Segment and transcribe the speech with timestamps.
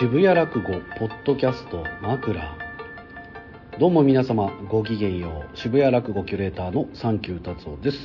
[0.00, 2.56] 渋谷落語ポッドキャスト枕。
[3.78, 5.58] どうも皆様ごきげんよう。
[5.58, 7.98] 渋谷落語キュレーターのサンキュー達夫です。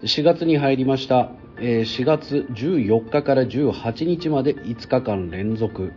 [0.00, 1.32] 4月に入りました。
[1.58, 5.92] 4月14日から18日まで5日間連続。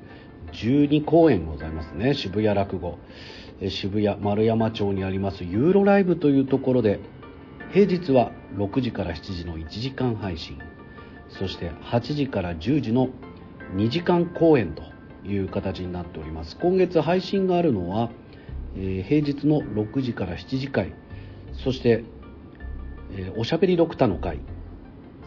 [0.51, 2.13] 12公演ございますね。
[2.13, 2.99] 渋谷落語。
[3.69, 5.45] 渋谷丸山町にあります。
[5.45, 6.99] ユーロライブというところで
[7.71, 10.59] 平日は6時から7時の1時間配信。
[11.29, 13.07] そして8時から10時の
[13.73, 14.83] 2時間公演と
[15.27, 16.57] いう形になっております。
[16.57, 18.11] 今月配信があるのは、
[18.77, 20.93] えー、平日の6時から7時回
[21.53, 22.03] そして、
[23.11, 24.39] えー、おしゃべりドクターの会。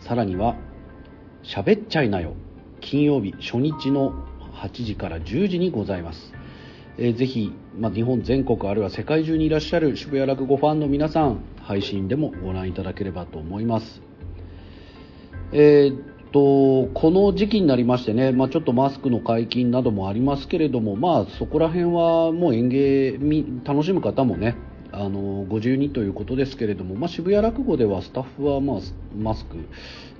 [0.01, 0.56] さらには
[1.43, 2.34] 「しゃべっちゃいなよ」
[2.80, 4.12] 金曜日初日の
[4.55, 6.32] 8時から10時にございます、
[6.96, 14.01] えー、ぜひ、まあ、日本全国あるいは世界中にいらっしゃる渋谷落語ファンの皆さん配信でもご覧いただければと思います。
[15.52, 23.18] えーとこの時期になりましてね、まあ、ちょっとマスクの解禁などもありますけれども、まあ、そこら辺はもう演芸
[23.65, 24.57] 楽しむ方もね
[24.93, 28.80] あのご自由にということですけれども、まあ、渋谷落語ではスタッフは、まあ、
[29.16, 29.57] マスク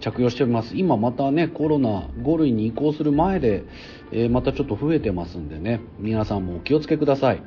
[0.01, 0.77] 着用しております。
[0.77, 3.65] 今またねコロナ5類に移行する前で、
[4.13, 7.43] えー、またちょっと増えてますんでね皆さんもお気をつけください。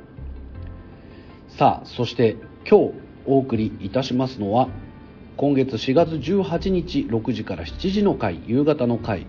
[1.48, 2.36] さあそして
[2.68, 2.94] 今日
[3.26, 4.68] お送りいたしますのは
[5.36, 9.26] 今月4月18日6時から7時の回夕方の回、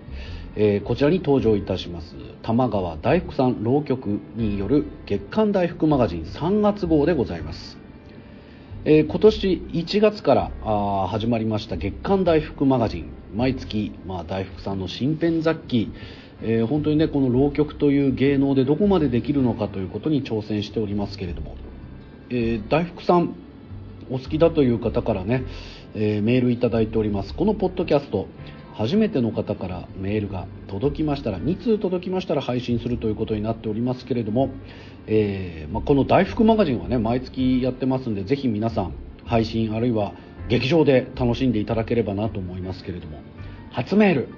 [0.56, 2.16] えー、こちらに登場いたします。
[2.42, 7.78] 玉川大福さん浪曲による月刊大福マガジン3月号でございます、
[8.84, 13.10] えー、今年1月からあ始まりました月刊大福マガジン。
[13.34, 15.92] 毎月、まあ、大福さんの新編雑記。
[16.42, 21.56] えー、本当にねこの浪曲という芸能でどこまでできるのかということに挑戦しておりますけれども、
[22.30, 23.36] えー、大福さん
[24.10, 25.46] お好きだという方からね、
[25.96, 27.34] えー、メールいただいております。
[27.34, 28.28] このポッドキャスト
[28.74, 34.50] 初めての方からメールが届きましたら2通届きましたら配信するということになっておりますけれども、
[35.06, 38.96] えー、まあ、この大福マガジンはね毎月やってますんでぜひ皆さん
[39.26, 40.14] 配信あるいは
[40.50, 43.20] 劇場で楽しんでいただければなと思いますけれども
[43.72, 44.30] 初メール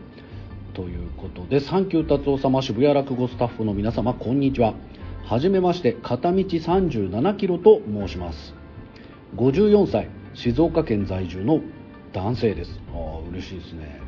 [0.74, 4.74] ということでサンキュー達夫様渋谷落語スタッフの皆様こんにちは。
[5.24, 8.54] はじめまして片道37キロと申します。
[9.38, 10.25] 54歳。
[10.35, 11.62] 静岡県在住の
[12.13, 12.79] 男性です。
[12.94, 14.01] ああ嬉しいですね。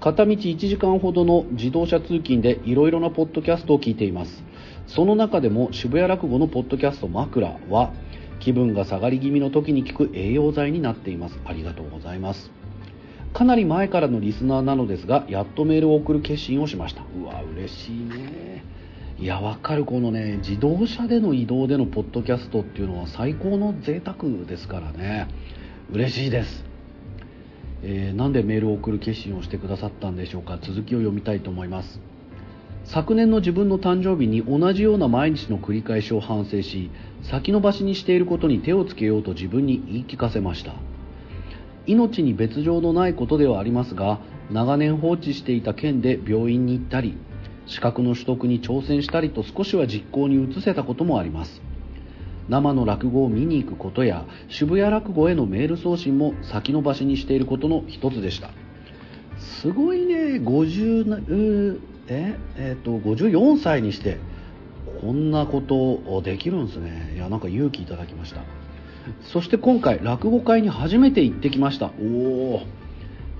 [0.00, 4.44] 片道1時間ほどの自動車通勤でいろいろなポッドキャストを聞いています。
[4.86, 7.92] その中でも渋谷落語のポッドキャスト枕は
[8.38, 11.40] 気分が下がり気味の時に聞く栄養剤になっています。
[11.44, 12.52] ありがとうございます。
[13.32, 17.02] かなり前からのリスナーなのですがやっとメールを送る決心をしました。
[17.20, 18.64] うわ嬉しいね。
[19.18, 24.16] いやわかるこのね自動車での移動でのポッドキャストっていうのは最高の贅沢
[24.46, 25.28] ですからね。
[25.92, 26.64] 嬉しいです、
[27.82, 30.58] えー、なんでメールを送る決心をしてくださったんでしょうか？
[30.60, 32.00] 続きを読みたいと思います。
[32.84, 36.90] 昨年の自分の誕生日に同じような毎日の繰り返しを反省し
[37.22, 40.74] 先延ばしにしていることに手をつけようと自分に言い聞かせました。
[41.86, 44.18] 命に別状のないことではありますが
[44.50, 47.16] 長年放置していた件で病院に行ったり
[47.66, 51.62] 資格の取得に挑戦したりと少しは実行に移せたこともあります。
[52.48, 58.50] 生の落語を見に行くことや渋谷落語へのメール送信も先延ばしにしていることの一つでした。
[59.38, 64.18] すごいね50ええー、と54歳にして
[65.00, 67.12] こんなことできるんですね。
[67.16, 68.42] いやなんか勇気いただきました。
[69.22, 71.90] そして今回落語会に初めて行ってきました。
[72.00, 72.62] おお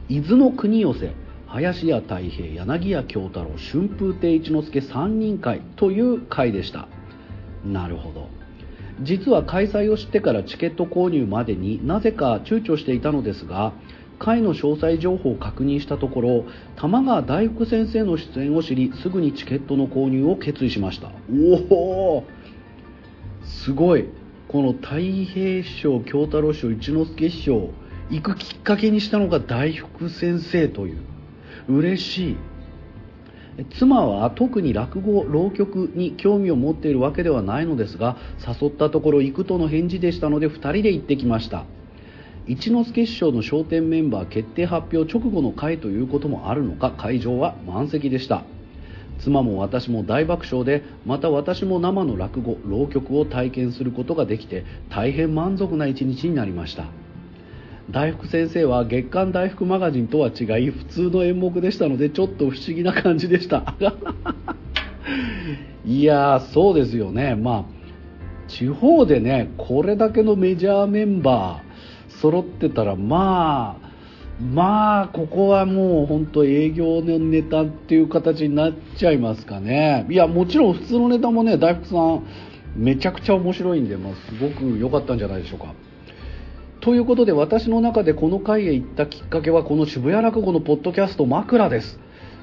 [0.09, 1.13] 伊豆の国寄せ
[1.47, 6.89] 林家太平柳家京太郎春風亭一之輔3人会という会でした。
[7.65, 8.36] なるほど。
[9.01, 13.73] 実は開催を知ってからチケット購入までになぜか躊躇していたのですが
[14.19, 16.45] 会の詳細情報を確認したところ
[16.77, 21.11] 玉川大福先生の出演を知りすぐにチケットの購入を決意しました。
[21.71, 22.25] おお！
[23.45, 24.09] すごい。
[24.49, 27.71] この太平師匠京太郎師匠一之輔師匠
[28.11, 30.99] 行くきっかけにしたのが大福先生という。
[31.69, 32.37] 嬉しい
[33.79, 38.17] 妻は特に落語浪曲に興味を持っているわけではないのですが
[38.47, 41.65] 誘ったところ行くとの返事でしたので2人で行ってきました。
[42.47, 48.45] 一之輔師匠の笑点メンバー決定発表直後の会ということもあるのか会場は満席でした。
[49.19, 56.85] 妻も私も大爆笑でまた私も生の落語浪曲を体験することができて大変満足な一日になりました。
[57.91, 63.75] 大福先生は月刊大福マガジンとは違い普通の演目でしたのでちょっと不思議な感じでした
[65.87, 67.65] いやそうですよねまあ
[68.49, 73.87] 地方でねこれだけのメジャーメンバー揃ってたらまあ
[74.41, 80.07] まあ、ここはもう本当営業のネタっていう形になっちゃいますかね。
[80.11, 82.23] いや、もちろん普通のネタもね、大福さん、
[82.77, 85.73] めちゃくちゃ面白いんで、まあ、すごく良かったんじゃないでしょうか。
[86.87, 91.99] ということで、私の中でこの回へ行ったきっかけは、この渋谷落語のポッドキャスト枕です。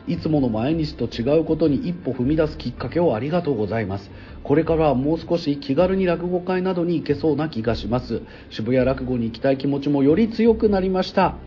[0.06, 4.12] いつもの毎日と違うことに一歩踏み出すきっかけをありがとうございます。
[4.44, 8.22] これからはもう少し気軽に落語会などに行けそうな気がします。
[8.50, 11.38] 渋谷落語に行きたい気持ちもより強くなりました。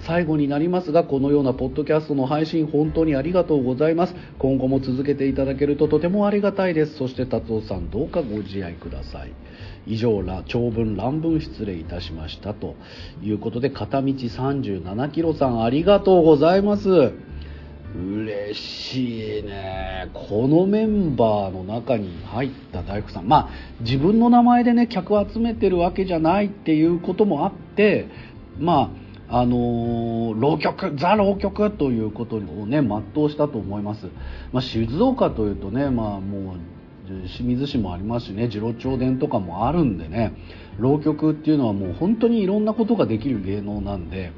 [0.00, 9.32] 最後になりますがこのようなポッドキャストの配信本当にありがとうございます今後も続けていただけるととてもありがたいですそして達夫さんどうかご自愛ください
[9.86, 12.76] 以上ら長文乱文失礼いたしましたと
[13.22, 17.12] いうことで片道37キロさんありがとうございます。
[17.94, 20.10] 嬉しいね。
[20.14, 23.26] このメンバーの中に入った大工さん。
[23.26, 23.50] まあ
[23.80, 28.06] 自分の名前でね客を集めてるわけじゃないっていうこともあって
[28.58, 28.92] ま
[29.28, 34.06] ああのー、浪曲ザ浪曲ということをね全うしたと思います、
[34.52, 36.56] まあ、静岡というとねまあもう
[37.28, 40.32] 清水市もありますしね次郎長伝とかもあるんでね
[40.78, 44.32] 浪曲っていうのはもう本当にいろんなことができる芸能なんで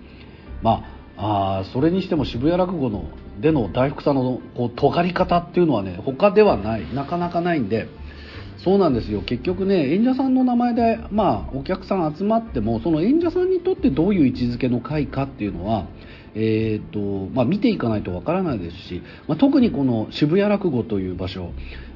[0.62, 0.84] ま
[1.16, 3.04] ああそれにしても渋谷落語の
[3.40, 7.88] での大福さんのこう尖り方っていうのはね他ではないなかなかないんで
[8.64, 9.22] そうなんですよ。
[9.22, 15.86] 結局ね演者さんの名前で、まあ、お客さん集まってもその演者さんにとってどういう位置づけの会かっていうのは
[16.34, 21.52] えーとまあ、見ていかないとわからないですし、まあ、特にこの渋谷落語という場所、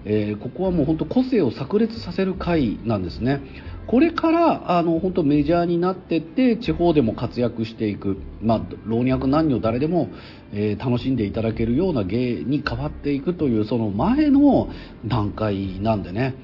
[0.08, 3.40] えー、ここはもう本当個性を炸裂させる会なんですね。
[3.88, 10.08] これからあの本当メジャーになっていって地方でも活躍していく、まあ、老若男女誰でも、
[10.52, 14.68] えー、楽しんでいただけるような芸に変わっていくというその前の
[15.04, 16.34] 段階なんでね、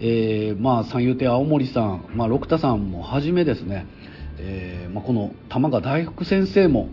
[0.00, 3.86] えー、まあ三遊亭青森さん、まあ、六田さんもはじめですね、
[4.38, 6.88] えーまあ、この玉川大福先生も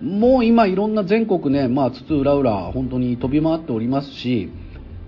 [0.00, 4.50] もう今いろんな全国ね、まあ、津々浦々本当に飛び回っておりますし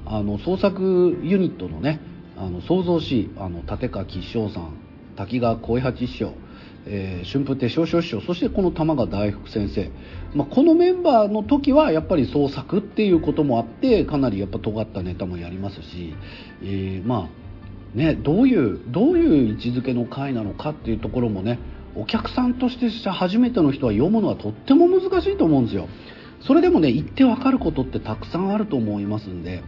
[0.06, 2.00] あの創作ユニットのね
[2.36, 4.76] あの創造しあの立川吉祥さん
[5.16, 6.34] 滝川小八師匠、
[6.86, 9.90] えー、春風亭少々師匠そしてこの玉川大福先生、
[10.34, 16.14] まあ、このメンバーの時はやっぱり創作っていうこともあってかなりやっぱ尖ったネタもやりますし、
[16.62, 17.30] えー、ま
[17.94, 21.58] あねどういうどういう位置づけの回なのかっていうところもね
[21.96, 25.88] お客さんとして初めての人は読むのはとっても難しいと思うんですよ。
[26.40, 29.62] それでもね言ってわかることってたくさんあると思いますんで、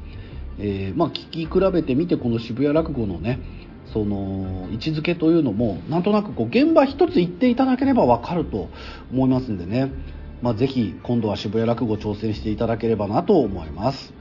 [0.58, 3.40] えー、まあ、聞き比べてみてこの渋谷落語のね
[3.92, 8.68] その位置づけというのもなんとなくこう現場一つ言っていただければわかると
[9.12, 9.92] 思いますんでね、
[10.42, 14.12] まあ、ぜひ今度は渋谷落語挑戦していただければなと思います。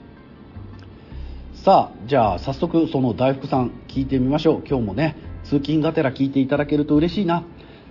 [1.53, 4.63] さあじゃあ早速その大福さん聞いてみましょう。
[4.67, 5.15] 今日もね
[5.45, 7.43] 通勤がてら聞いていただけると嬉しいな。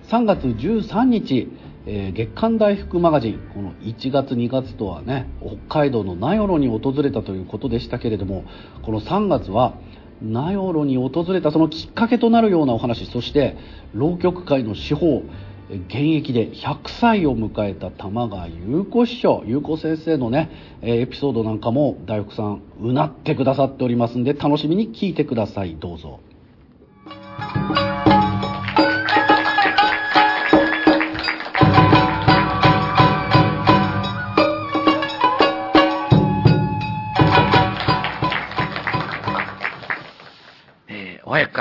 [0.09, 1.49] 3月13日、
[1.87, 5.29] えー、月刊大福マガジンこの1月2月とはね
[5.69, 8.45] 北海道の名寄に訪れたということでしたけれども
[8.83, 9.75] この3月は
[10.23, 13.57] 名寄に訪れたそのきっかけとなるようなお話そして
[13.93, 15.23] 浪曲界の司法
[15.71, 20.51] 現役で100歳を迎えた玉川優子師匠優子先生のね
[20.83, 26.21] エピソードなんかも大福さんうなってくださっておりますんで楽しみに聞いてくださいどうぞ。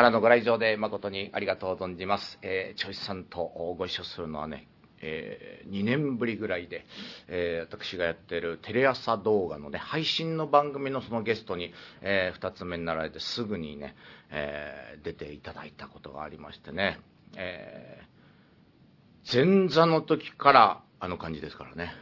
[0.04, 2.38] からのご来場で誠にありがとう存じます。
[2.42, 3.40] えー、チョイスさんと
[3.78, 4.68] ご一緒するのはね、
[5.02, 6.86] えー、2年ぶりぐらいで、
[7.30, 13.96] えー、私がやってるテレ朝動画のね、配信の番組のそのゲストに、えー、2つ目になられてすぐにね、
[14.30, 17.00] えー、出ていただいたことがありましてね、
[17.38, 18.02] え、
[19.32, 21.94] 前座の時からあの感じですからね。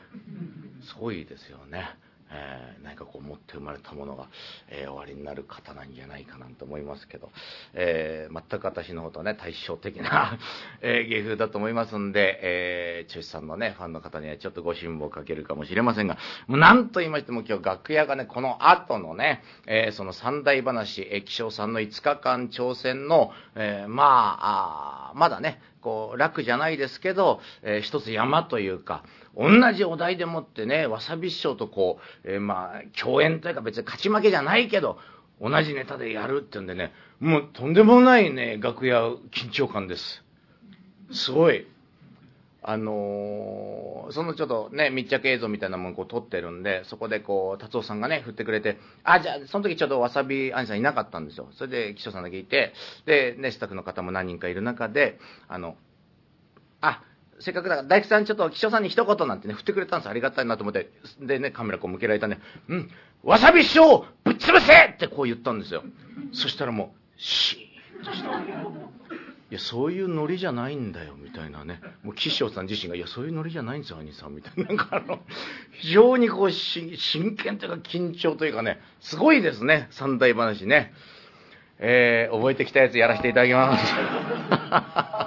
[0.85, 1.87] すごいですよね。
[2.31, 4.27] えー、何かこう持って生まれたものが、
[4.69, 7.29] えー、終わりになる方なんじゃないかなと思いますけど、
[7.73, 10.37] えー、全く私のことね対照的な
[10.81, 24.37] え芸風だと思いますんで、えー、チョイスさんのねファンの方にはちょっとご辛抱かけるかもしれませんが何と言いましても今日楽屋がねこの後のね、えその三大話、えー、気象さんの5日間挑戦の、えま
[25.11, 29.03] あまだねこう楽じゃないですけど、えー、一つ山というか
[29.35, 34.97] 同じお題でもってねわさび師匠とこう、えー、まあ共演というか別に勝ち負けじゃないけど
[35.41, 40.23] 同じネタでやるってんでねもうとんでもないね楽屋緊張感です。
[41.11, 41.67] すごい。
[42.63, 51.47] あのー、そのちょっとね、密着映像みたいなものをこう撮ってるんで、そこでこう、達夫さんがね、振ってくれて、あ、じゃあ、その時ちょっとわさび兄さんいなかったんですよ。
[51.53, 52.73] それで、岸翔さんだけいて、
[53.05, 55.75] で、ね、スタッフの方も何人かいる中で、あの、
[56.81, 57.01] あ、
[57.39, 60.91] せっかくだから、大工さんちょっと、気象さんに一言なんてね、振ってくれたんですありがたいなと思って。
[61.19, 62.39] でね、カメラこう向けられたね、
[62.69, 62.91] うん、
[63.23, 65.83] わさび師匠ぶっ潰せってこう言ったんですよ。
[66.33, 68.29] そしたらもう、シーンとした。
[69.51, 71.81] いや、そういうノリじゃないんだよ、みたいなね。
[72.03, 74.63] もう、岸匠さん自身が、いや、そういうノリじゃないんですよ、兄さん、みたいな。
[74.63, 75.19] なんかあの、
[75.71, 76.95] 非常にこう、真
[77.35, 80.93] 剣というか、緊張というかね、すごいですね、三大話ね。
[81.79, 85.20] えー、覚えてきたやつやらせていただきます。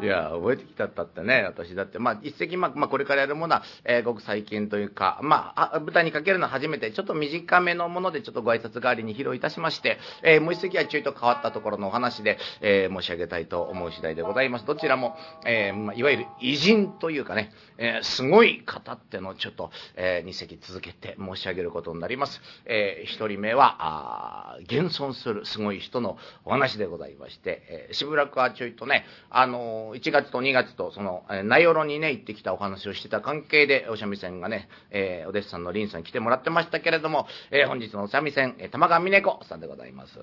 [0.00, 14.66] いや、覚えてきたったってね、私だって、まあ、一席、まあ、まあ、これからやるものは、えー、ごく最近というか、まあ、舞台にかけるのは初めて、ちょっと短めのもので、ちょっとご挨拶代わりに披露いたしまして、えー、もう一席はちょいと変わったところのお話で、えー、申し上げたいと思う次第でございます。
[14.66, 22.40] どちらも、えー、まあ、いわゆる偉人というかね、えー、すごい方ってのをちょっと、えー、二席続けて申し上げることになります。
[22.64, 40.18] えー、一人目は、あ現存するすごい人のお話でございまして、えー、しばらくはちょいとね、あの、1月と2月と、その、え名寄にね、行ってきたお話をしてた関係で、お三味線がね、えー、お弟子さんの林さんに来てもらってましたけれども、えー、本日のお三味線、えー、玉川美音子さんでございます。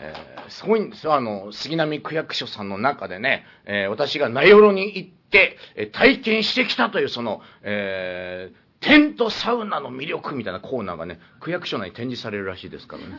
[0.00, 13.18] えー、すごいんですよ、あの、杉並区役所さんの中でね、えー、私が名寄に行って、えー、体験してきたという、その、えー、テントサウナの魅力みたいなコーナーがね、区役所内に展示されるらしいですからね。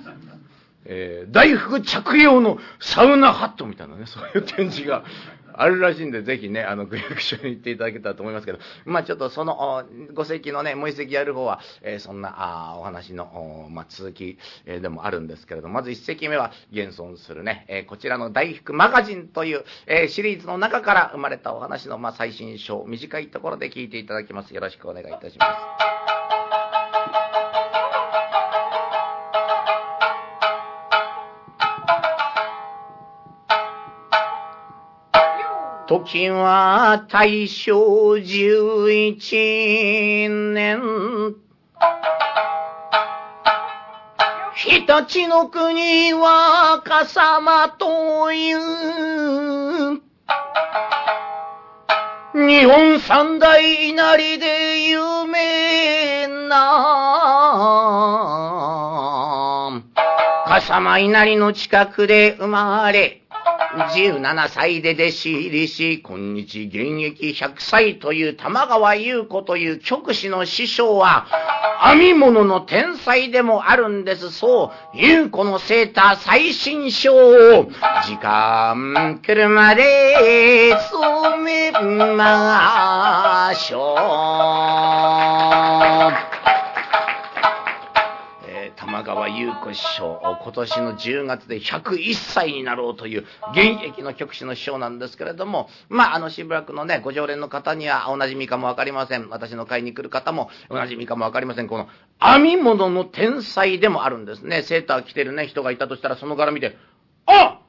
[0.86, 5.04] えー、大福着用のサウナハットみたいなね、そういう展示が
[5.56, 24.54] あるらしいんで、ぜひね、あの、区役所に行っていただけたらと思いますけど、まあちょっとその、ご席のね、もう一席やる方は、えー、そんな、あお話の、まあ続き、えー、でもあるんですけれども、まず一席目は、現存するね、えー、こちらの大福マガジンという、え、シリーズの中から生まれたお話の、まあ最新章、短いところで聞いていただきます。
[24.54, 25.46] よろしくお願いいたしま
[25.80, 25.83] す。
[36.00, 41.36] 時は大正十一年。
[44.56, 50.02] 日立の国は笠間という。
[52.34, 56.64] 日本三大稲荷で有名な。
[60.48, 63.23] 笠間稲荷の近くで生まれ、
[63.76, 71.26] 17歳で弟子入りし、今日現役100歳という玉川優子という局士の師匠は、
[71.82, 74.32] 編み物の天才でもあるんです。
[74.32, 77.66] そう、優子のセーター最新章を、
[78.06, 81.72] 時間来るまで染め
[82.16, 83.96] ましょ
[86.30, 86.33] う。
[89.04, 99.30] 川優子師匠、今年の10月で101歳になろうという現役の局士の師匠なんですけれども、まあ、あの、しばらくのね、ご常連の方にはおなじみかもわかりません。
[99.30, 101.68] 私の会に来る方もおなじみかもわかりません。
[101.68, 101.88] この、
[102.20, 104.64] 編み物の天才でもあるんですね。
[104.64, 106.78] セーター着てるね、人がいたとしたら、その柄見て、
[107.26, 107.60] あ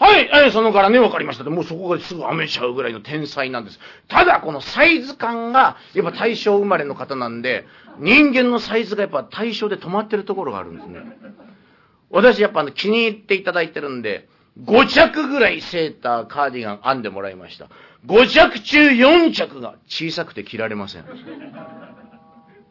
[0.00, 1.50] はい、えー、その柄ね、わかりました。
[1.50, 3.80] もうそこがすぐ編めちゃうぐらいの天才なんです。
[4.06, 7.66] ただ、このサイズ感が、やっぱ大正生まれの方なんで、
[8.00, 11.00] 人間のサイズがやっぱ対象で止まってるところがあるんですね。
[12.10, 14.28] 私やっぱ気に入っていただいてるんで、
[14.62, 17.68] 5着ぐらいセーター、カーディガン編んでもらいました。
[18.06, 21.04] 5着中4着が小さくて着られません。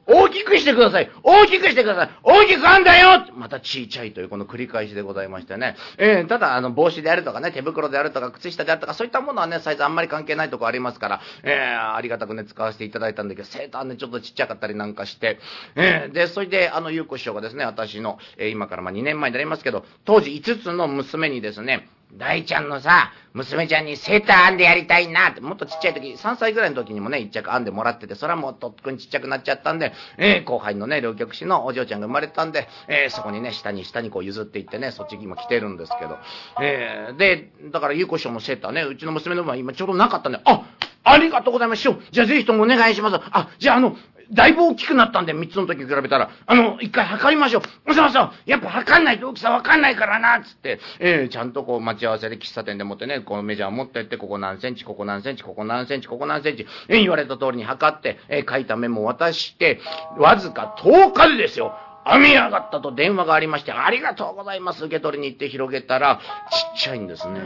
[0.07, 1.11] 大きくしてください。
[1.21, 2.09] 大きくしてください。
[2.23, 3.25] 大きくあんだよ。
[3.35, 5.75] またちいちゃいというこの繰り返しでございましてね。
[5.97, 15.39] えー、ただ、あの、帽子であるとかね、手袋であるとか、靴下であるとか、そういったものはね、サイズあんまり関係ないとこありますから、えー、ありがたくね、使わせていただいたんだけど、セーターね、ちょっとちっちゃかったりなんかして、
[15.75, 36.17] えー、で、それで、あの、ゆうこ師匠がですね、私の、え、今からまあ2年前になりますけど、当時5つの娘にですね、大ちゃんのさ、娘ちゃんにセーター編んでやりたいなって、もっとちっちゃい時、3歳ぐらいの時にもね、一着編んでもらってて、それはもうとっくにちっちゃくなっちゃったんで、えー、後輩のね、両局士のお嬢ちゃんが生まれたんで、えー、そこにね、下に下にこう譲っていってね、そっちに今来てるんですけど、
[36.61, 40.65] えー、で、だから、ゆうこ師匠もセーターね、うちの娘の分は今ちょうどなかったんで、あ
[41.03, 41.99] ありがとうございます、師匠。
[42.11, 43.19] じゃあぜひともお願いします。
[43.31, 43.95] あ、じゃああの、
[44.31, 47.91] だいぶ大きくなったんで、三つの時に比べたら、あの、一回測りましょう。
[47.91, 59.81] おさまさん、やっぱ測んないと大きさわかんないからな、つって、えー、ちゃんとこう待ち合わせで喫茶店でもってね、このメジャー持ってって、ここ何センチ、ここ何センチ、ここ何センチ、ここ何センチ、え、言われた通りに測って、え、書いたメモを渡して、
[60.17, 61.75] わずか10日でですよ。
[62.05, 64.85] 編み上がったと電話がありまして、ありがとうございます。
[64.85, 66.21] 受け取りに行って広げたら、
[66.75, 67.41] ちっちゃいんですね。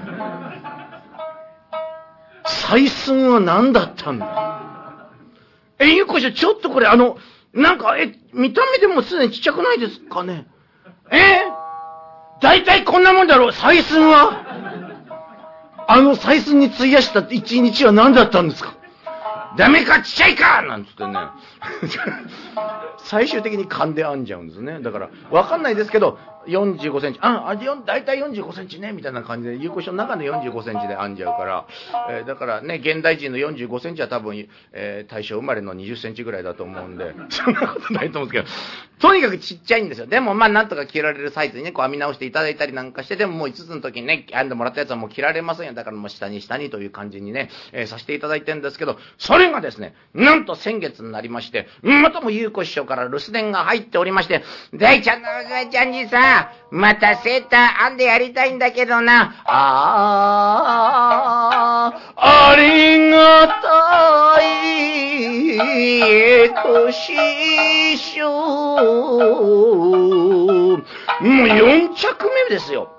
[2.46, 5.10] 採寸は何だったんだ？
[5.80, 7.18] え、ゆうこしょ、ちょっとこれあの、
[7.54, 10.46] なんか、え、見た目でもすでにちっちゃくないですかね？
[11.12, 14.71] えー、大体こんなもんだろう、採寸は？
[15.94, 18.76] あの採寸に費やした一日は何だったんですか？
[19.58, 21.14] ダメかちっちゃいかなんつってね。
[23.04, 24.80] 最終的に勘で編んじゃうんですね。
[24.80, 26.18] だから、わかんないですけど、
[26.48, 31.68] 45センチ、あ、あ大体45センチね、みたいな感じで、有効書の中で45センチで編んじゃうから、
[32.10, 38.50] えー、だからね、現代人の45センチは多分、えー、大正生まれの20センチぐらいだと思うんで、 そんなことないと思うんです
[39.00, 40.06] けど、とにかくちっちゃいんですよ。
[40.06, 45.74] でも、まあ、なんとか着られるサイズにね、こう編み直していただいたりなんかして、でももう5つの時にね、編んでもらったやつはもう着られませんよ。
[45.74, 54.44] だからもう下に下にという感じにね、えー、させていただいてるんですけど、それがですね、なんと先月になりまして、またも優子師匠から留守電が入っておりまして、
[54.74, 56.31] 大ちゃんの大ちゃんにさ、
[56.70, 59.36] またセーター編んでやりたいんだけどな。
[59.46, 60.72] あ
[62.16, 68.28] あ、ありがたい、えと、師匠。
[71.22, 72.91] もう4着目ですよ。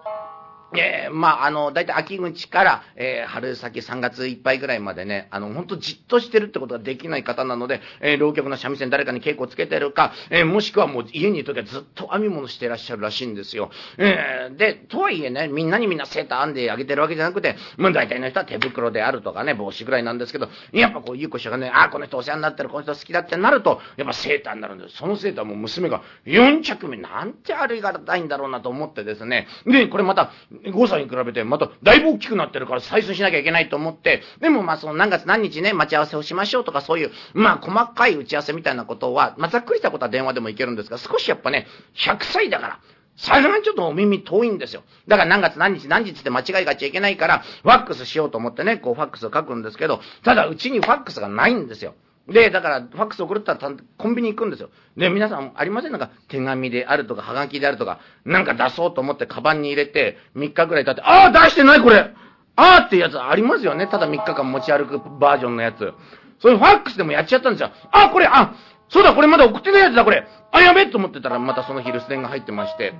[0.75, 13.71] えー、まあ、あの、大体秋口から、えー、春先3月いっぱいぐらいまでね、あの、ほんとじっとしてるってことができない方なので、えー、浪曲の三味線誰かに稽古つけてるか、えー、もしくはもう家にいるときはずっと編み物してらっしゃるらしいんですよ。
[13.99, 24.97] えー、で、とはいえね、みんなにみんなセーター編んであげてるわけじゃなくて、まあ大体の人は手袋であるとかね、帽子ぐらいなんですけど、やっぱこう、ゆうこ師がね、あ、この人お世話になってる、この人好きだってなると、やっぱセーターになるんです。
[24.97, 30.33] そのセーターも娘が4着目、なんてありがたいんだろうなと思ってですね、で、これまた
[30.65, 41.67] 5歳に比べてまただいぶ大きくなってるから採寸しなきゃいけないと思って、でもまあその何月何日ね、待ち合わせをしましょうとかそういう、まあ細かい打ち合わせみたいなことは、まあざっくりしたことは電話でもいけるんですが、少しやっぱね、
[41.97, 42.81] 100歳だから、
[43.17, 44.83] 最初にちょっとお耳遠いんですよ。
[45.07, 51.95] だから何月何日何日って間違いがちゃいけないから、ファックスしようと思ってね、こうファックスを書くんですけど、ただうちにファックスがないんですよ。
[52.29, 53.61] で、だから、ファックス送るったら
[53.99, 54.71] コンビニ行くんですよ。
[54.97, 55.93] で、皆さんありません？
[55.93, 62.15] なんか、手紙であるとか、はがきであるとか、なんか出そうと思ってカバンに入れて、3日ぐらい経って、ああ出してないこれあ
[62.55, 63.87] あってやつありますよね。
[63.89, 65.93] ただ3日間持ち歩くバージョンのやつ。
[66.39, 67.71] それファックスでもやっちゃったんですよ。
[67.91, 68.55] あ、これ、あ、
[68.89, 70.27] そうだ、これまだ送ってないやつだ、これ。
[70.53, 72.95] あ、やべえと思ってたら、またその日留守電が入ってまして、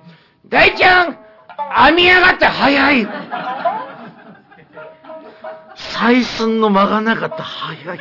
[0.49, 1.19] 大ちゃん
[1.87, 3.07] 編み上がって早い
[5.77, 7.99] 採寸の間がなかった早い。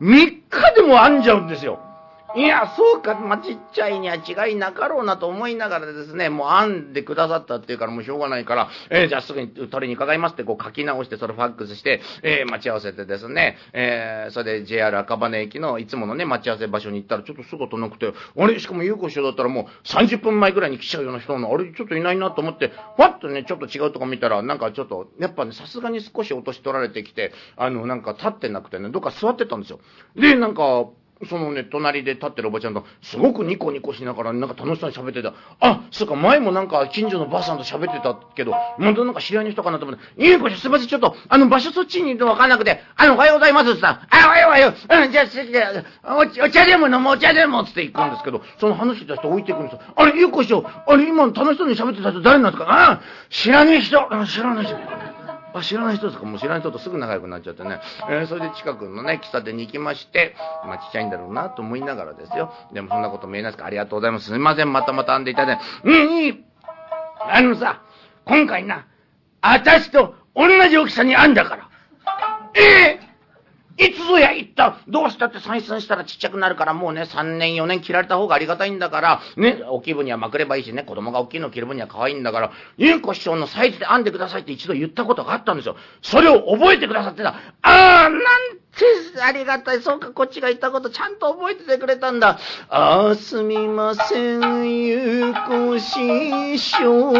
[0.00, 0.42] 3日
[0.74, 1.80] でも編んじゃうんですよ。
[2.36, 18.60] いや、そうか、まあ、ちっちゃいには違いなかろうなと思いながらですね、もう編んでくださったっていうからもうしょうがないから、えー、じゃあすぐに取りに伺いますってこう書き直してそれファックスして、えー、待ち合わせてですね、えー、それで JR 赤羽駅のいつものね、待ち合わせ場所に行ったらちょっと姿なくて、あれ？
[18.60, 21.72] しかも優子師匠だったらもう30分前ぐらいに来ちゃうような人なの、あれ？
[21.72, 29.80] ちょっといないなと思って、ファッとね、ちょっと違うとこ見たら、なんかちょっと、やっぱね、さすがに少し落とし取られてきて、あの、なんか立ってなくてね、どっか座ってたんですよ。
[30.16, 30.86] で、なんか、
[31.28, 35.32] そのね、隣で立ってるおばちゃんと、すごくニコニコしながら、なんか楽しそうに喋ってた。
[35.60, 45.64] あ、そうか、前もなんか近所のばあさんと喋ってたけど、またなんか知り合いの人かなと思って、いい子すいません、ちょっと、あの、場所そっちにいてわかんなくて、あの、おはようございますってさ、あ、おはようおはよう、うん、じゃあ、席で、
[46.04, 49.80] お茶でも飲もう、お茶でもつって行くんですけど、その話した人置いていくんですよ。
[49.96, 53.00] あれ、ゆうこしょ、あれ、今楽しそうに喋ってた人誰なんですかあ、
[53.30, 55.15] 知らねえ人、知らない人。
[55.60, 57.80] あ、知らない人ですかもう知らない人とすぐ仲良くなっちゃってね。
[58.08, 60.34] えー、それで近くのね、喫茶店に行きまして、
[60.66, 62.52] まあちっちゃいんだろうなと思いながらですよ。
[62.72, 64.26] でもそんなこと見えないですかありがとうございます。
[64.26, 65.62] すいません、またまた編んでいただいて。
[65.84, 66.44] うん、いい。
[67.28, 67.82] あのさ、
[68.24, 68.86] 今回な、
[69.40, 71.68] 私と同じ大きさに編んだから。
[72.54, 73.05] ええー
[73.78, 74.78] いつぞや言った。
[74.88, 85.76] どうしたって採寸したらちっちゃくなるから、もうね、3年4年着られた方がありがたいんだから、ね、大きい分にはまくればいいしね、子供が大きいの着る分には可愛いんだから、ゆうこ師匠のサイズで編んでくださいって一度言ったことがあったんですよ。
[86.00, 87.34] それを覚えてくださってた。
[87.62, 89.82] あー、なんてありがたい。
[89.82, 92.38] そうか、こっちが言ったことちゃんと覚えててくれたんだ。
[92.70, 97.12] あー、すみません、ゆうこ師匠。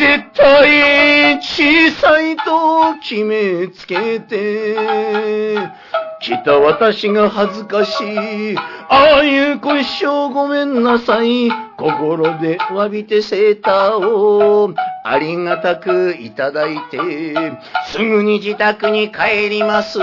[0.00, 5.58] 絶対小さいと決めつけて、
[6.22, 8.56] 来た私が恥ずかしい。
[8.56, 11.50] ああいう子一生ごめんなさい。
[11.76, 14.72] 心で詫びてセーターを
[15.04, 16.98] ありがたくいただいて、
[17.88, 19.98] すぐに自宅に帰ります。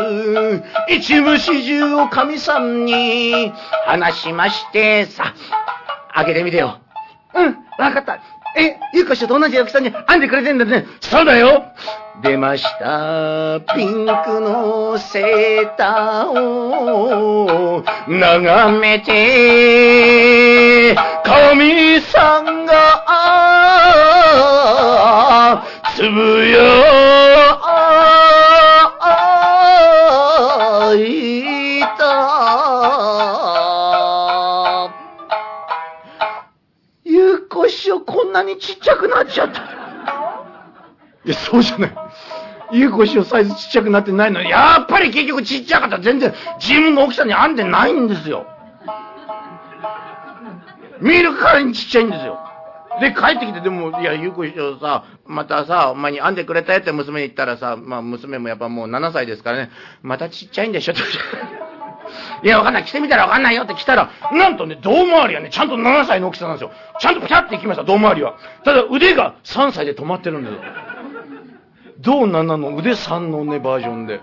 [0.90, 3.52] 一部始終を神さんに
[3.88, 5.34] 話しましてさ、
[6.14, 6.78] あげてみてよ。
[7.34, 8.37] うん、わかった。
[8.56, 10.86] え、ゆうこ師匠と同じ大きさに編んでくれてんだね。
[11.02, 11.66] そうだよ。
[12.22, 13.60] 出ました。
[13.76, 22.74] ピンクのセーターを眺めて、神さんが、
[25.96, 27.27] つぶや
[38.44, 39.62] にちっちゃくなっちゃった。
[41.26, 41.92] いや、そうじゃない。
[42.72, 48.46] ゆうこ師匠サイズちっちゃくなってないのに、やっぱり結局ちっちゃかったら全然自分の大きさに編んでないんですよ。
[51.00, 52.40] 見るからにちっちゃいんですよ。
[53.00, 59.70] で、帰ってきて、でも、いや、ゆうこ師匠さ、またさ、お前に編んでくれたやって娘に言ったらさ、まあ、娘もやっぱもう7歳ですからね、
[60.02, 61.02] またちっちゃいんでしょって。
[62.44, 62.86] いや、わかんない。
[62.86, 66.72] 着てみたらわかんないよって来たら、なんとね、胴回りはね、ちゃんと7歳の大きさなんですよ。
[67.00, 68.36] ちゃんとピャって行きました、胴回りは。
[68.64, 70.60] ただ、腕が3歳で止まってるんですよ。
[72.00, 74.22] 胴7の腕3のね、バージョンで。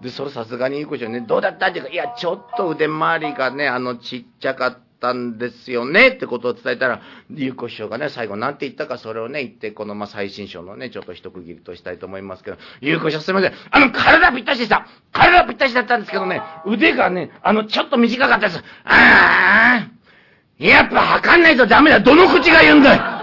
[0.00, 13.52] で、それさすがにいいこ師匠ね、どうだったっていうか、いや、ちょっと腕回りがね、あの、ちっちゃかったたんですよねってことを伝えたら、ゆうこ師匠がね、最後なんて言ったかそれをね、言って、このまあ最新章のね、ちょっと一区切りとしたいと思いますけど、ゆうこ師匠すいません。
[13.70, 14.86] あの、体ぴったしでした。
[15.12, 18.62] 体ぴったしだったんですけどね、腕がね、あの、ちょっと短かったです。
[18.84, 19.88] ああ、
[20.58, 22.00] やっぱ測んないとダメだ。
[22.00, 23.20] どの口が言うんだよ。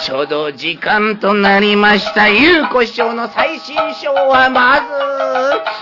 [0.00, 2.28] ちょうど時間となりました。
[2.28, 4.76] ゆうこ師匠の最新章はま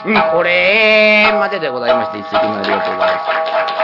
[0.05, 3.84] ず、これまででございまして、一席目ありがとうございます。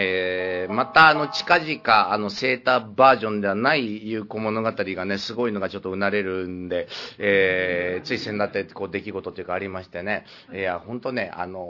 [0.00, 6.86] えーまたあの近々あのセーターバージョンではない有効物語がね、すごいのがちょっとうなれるんで、
[7.18, 11.60] えーつい先だってこう出来事というかありましてね、いや、本当ね、あの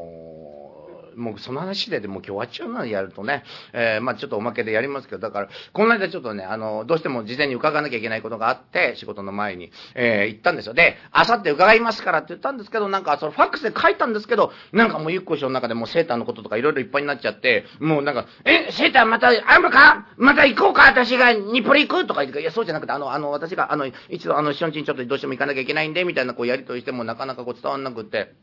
[0.74, 0.77] ー
[1.18, 10.74] もうその話ででも今日終わっちゃうなやるとね、えーまあちょっとおまけでやりますけど、だから、この間ちょっとね、あの、どうしても事前に伺わなきゃいけないことがあって、仕事の前に、えー行ったんですよ。
[10.74, 20.07] で、あさって伺いますからって言ったんですけど、なんかそのファックスで書いたんですけど、なんかもうゆっこ師匠の中でもうセーターのこととかいろいろいっぱいになっちゃって、もうなんか、え、セーターまた編むか？
[20.16, 20.83] また行こうか？
[20.83, 22.07] 私が日暮里行く？
[22.07, 28.35] とか言って、いや、そうじゃなくて、あの、あの、私が、あの、一度あの、師匠んちにちょっとどうしても行かなきゃいけないんで、みたいなこうやりとりしてもなかなかこう伝わんなくって、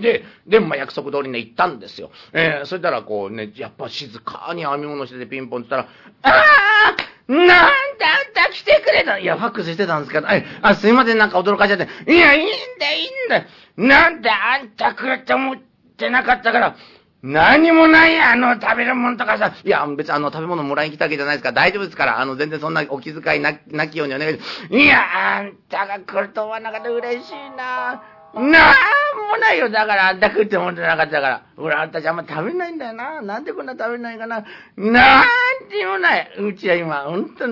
[0.00, 2.10] で、で、まあ、約束通りね、行ったんですよ。
[2.32, 5.88] えー、それたら、こうね、やっぱ静かに編み物しててピンポンって言った
[6.28, 12.12] ら、あーなんだあんた来てくれたいや、ファックスしてたんですけど、あ、あすいません、なんか驚かしちゃって。
[12.12, 13.46] いや、いいんだ、いいんだ。
[13.76, 15.56] なんであんた来るって思っ
[15.96, 16.76] てなかったから、
[17.22, 19.54] 何もないあの、食べるもんとかさ。
[19.64, 24.74] いや、別にあの、食べ物もらいに来たわけじゃないですから、大丈夫ですから、あの、全然そんなお気遣いななきようにお願いします。
[24.74, 28.13] いや、あんたが来ると思わなかった嬉しいな。
[28.34, 29.68] なんもないよ。
[29.70, 31.42] だから、あんた食って思ってなかったから。
[31.56, 33.22] 俺、あんたじゃあんま食べないんだよな。
[33.22, 34.44] なんでこんな食べないかな。
[34.76, 35.24] なん
[35.70, 36.30] にもない。
[36.38, 37.46] うちは今、ほんと、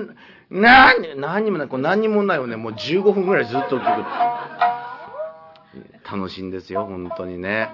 [0.49, 1.67] なんに、なんにもない。
[1.67, 2.55] これ何にもないよね。
[2.55, 4.05] もう15分ぐらいずっと聞く。
[6.11, 7.69] 楽しいんですよ、本当にね。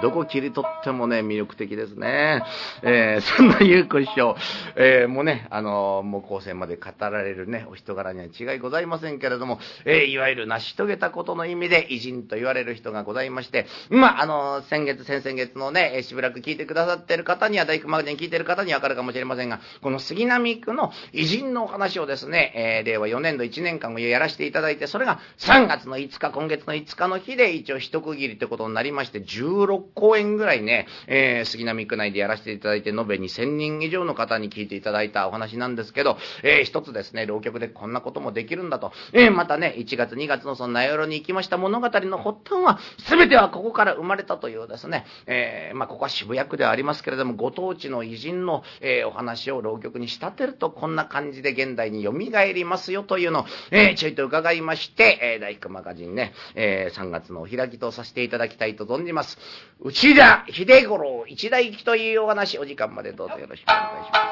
[0.00, 2.44] どこ切り取ってもね、魅力的ですね。
[2.82, 4.36] えーそんなゆうこ師匠、
[4.76, 52.12] えーもうね、あのーもう後世まで語られるね、お人柄には違いございませんけれども、えーいわゆる成し遂げたことの意味で偉人と言われる人がございまして、まあ、あのー先月、先々月のね、しばらく聞いてくださってる方には、大工マガジン聞いてる方にはわかるかもしれませんが、この杉並区の偉人のお話をですね、えー令和4年度1年間をやらせていただいて、それが3月の5日、今月の5日の日で一応一区切りということになりまして、16 6公演ぐらいね、えー杉並区内でやらせていただいて、延べ2000人以上の方に聞いていただいたお話なんですけど、えー一つですね、浪曲でこんなこともできるんだと、えーまたね、1月2月のその名寄に行きました物語の発端は、すべてはここから生まれたというですね、えーまあ、ここは渋谷区ではありますけれども、ご当地の偉人の、えーお話を浪曲に仕立てると、こんな感じで現代に蘇
[52.52, 53.40] りますよというの。
[53.40, 59.38] を、えーちょいと伺いまして、えー大工マガジンね、えー3月のお開きとさせていただきたいと存じます。
[59.80, 64.22] 内田秀五郎一代記というお話、お時間までどうぞよろしくお願いします。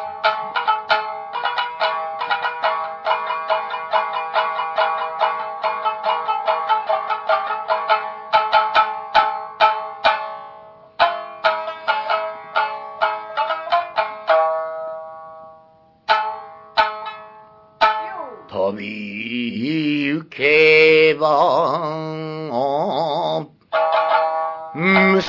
[18.52, 21.89] 飛び行けば、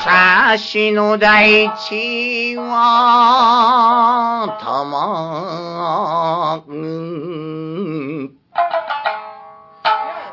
[0.04, 8.32] 武蔵の大地は、たまぐ。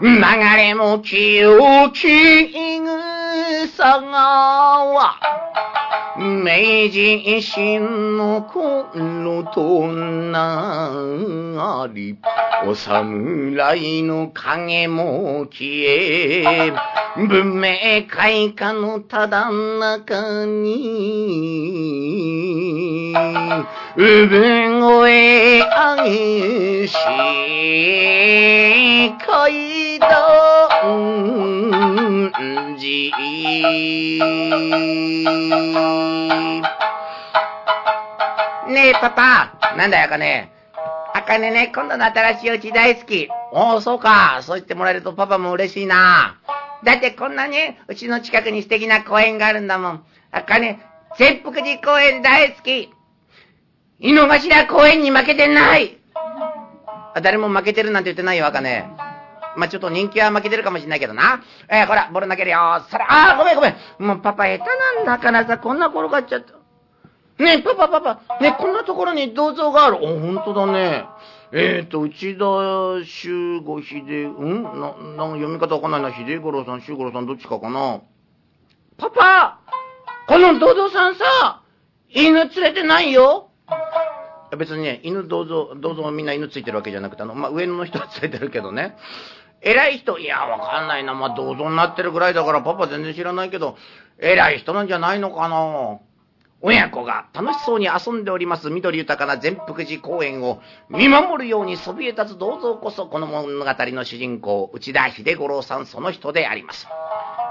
[0.01, 0.21] 流
[0.57, 2.81] れも清き
[3.75, 5.17] 草川。
[6.17, 6.47] 明
[6.91, 8.58] 治維新の頃
[9.45, 12.17] となり、
[12.67, 16.73] お侍の影も消え、
[17.17, 20.75] 文明開化のただ中に、
[23.97, 26.95] 産声上げし、
[29.27, 30.07] 街道、
[32.77, 34.39] 時じ。
[38.69, 39.77] ねえ、パパ。
[39.77, 40.53] なんだよ、あかね。
[41.15, 43.29] あかねね、今度の新しいお家大好き。
[43.53, 44.41] おお、そうか。
[44.43, 46.39] そう言ってもらえるとパパも嬉しいな。
[46.85, 50.05] だってこんなね、うちの近くに素敵な公園があるんだもん。
[50.31, 50.81] あかね、
[51.19, 52.93] 全福寺公園大好き。
[54.01, 55.99] 井の頭公園に負けてない
[57.23, 58.89] 誰も負けてるなんて言ってないよ、あかね。
[59.57, 61.43] まあ、ちょっと人気は負けてるかもしんないけどな。
[61.69, 62.85] えー、ほら、ボール投げるよ。
[62.91, 63.75] それ、あー、ごめんごめん。
[63.99, 66.58] もうパパ下手なんだからさ、こんな転がっちゃった。
[67.39, 69.99] ねえ、パパパパ、ねこんなところに銅像がある。
[70.03, 71.05] お、ほんとだね。
[71.53, 72.45] えーと、内田
[73.07, 74.63] 修吾秀、ん？
[74.65, 76.13] な、なん読み方わかんないな。
[76.13, 78.01] 秀五郎さん、修五郎さん、どっちかかな。
[78.99, 79.61] パパ
[80.27, 81.63] この銅像さんさ、
[82.11, 83.51] 犬連れてないよ
[84.59, 88.97] 別にね、犬銅像、銅像みんな犬ついてるわけじゃなくて、あの、まあ、上の人はついてるけどね。
[89.61, 91.15] 偉い人、いや、わかんないな。
[91.15, 93.77] まあ、銅像になってるぐらいだからパパ全然知らないけど、
[94.19, 96.01] 偉い人なんじゃないのかな。
[96.61, 106.89] 親子が楽しそうに遊んでおります緑豊かな全福寺公園を見守るようにそびえ立つ銅像こそこの物語の主人公、内田秀五郎さんその人であります。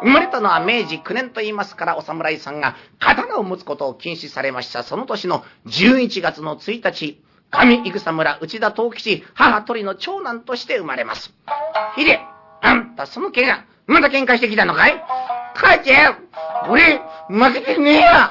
[0.03, 11.33] 生まれたのは明治9年と言いますからお侍さんが刀を持つことを禁止されましたその年の11月の1日、上井草村内田東吉母鳥の長男として生まれます。
[11.95, 12.19] 秀、
[12.61, 15.01] あんたその怪我、まだ喧嘩してきたのかい?
[15.55, 16.27] 母ちゃん、
[16.69, 18.29] 俺、負けてねえや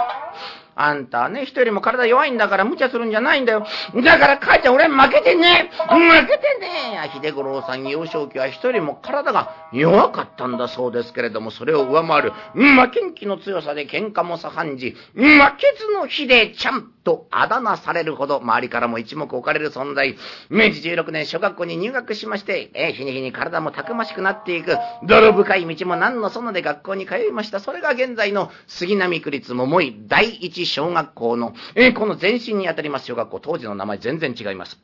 [0.79, 3.67] あんたね、人よりも体弱いんだから無茶するんじゃないんだよ。
[4.05, 15.23] だから母ちゃん俺負けてね負けてねえ秀五郎さん幼少期は人よりも体が弱かったんだそうですけれども、それを上回る負けん気の強さで喧嘩も盛んじ、負
[15.57, 20.17] けずの秀ちゃんとあだ名されるほど周りからも一目置かれる存在。
[20.51, 27.61] 明治16年小学校に入学しまして、えー、日に日に体もたくましくなっていく、泥深い道も何の園で学校に通いました。
[27.61, 34.77] それが現在の杉並区立桃井第一小学校の、えー、この前身にあたります小学校、当時の名前全然違います。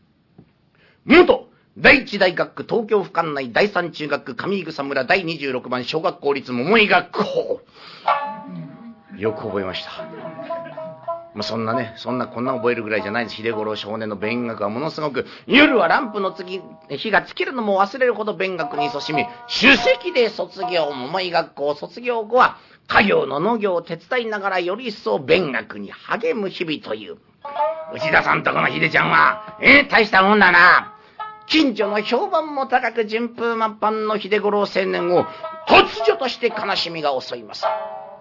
[1.04, 7.60] 元、第一大学区東京府管内第三中学区上草村第26番小学校立桃井学校。
[9.18, 10.91] よく覚えました。
[11.34, 13.36] まあ、そんなね、そんなこんな覚えるぐらいじゃないです。
[13.36, 27.16] 秀五郎少年の勉学はものすごく、夜はランプの次、日が尽きるのも忘れるほど勉学に勤しみ、主席で卒業、桃井学校卒業後は、家業の農業を手伝いながらより一層勉学に励む日々という。
[27.94, 30.94] 内田さんとこの秀ちゃんは、えー、大したもんだな。
[31.46, 35.24] 近所の評判も高く順風満帆の秀五郎青年を
[35.68, 37.64] 突如として悲しみが襲います。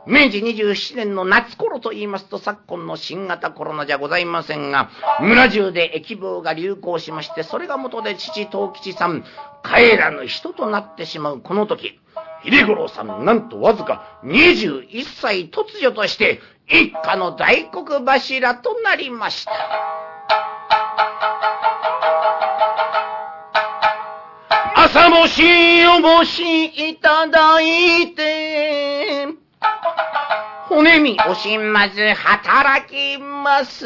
[0.07, 9.23] 明治27年の夏頃と言いますと昨今の新型コロナじゃございませんが、村中で疫病が流行しまして、それが元で父東吉さん、
[9.63, 11.99] 帰らぬ人となってしまうこの時、
[12.43, 19.51] 秀五郎さんなんとわずか21歳突如として一家の大黒柱となりました。
[24.75, 29.40] 朝もしおもしいただいて、
[30.71, 33.85] 骨身惜しまず働きます。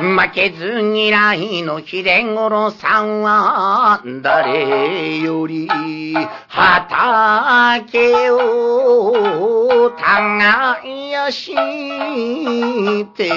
[0.00, 5.68] 負けず嫌いの秀五郎さんは誰より
[6.48, 11.54] 畑を耕し
[13.14, 13.28] て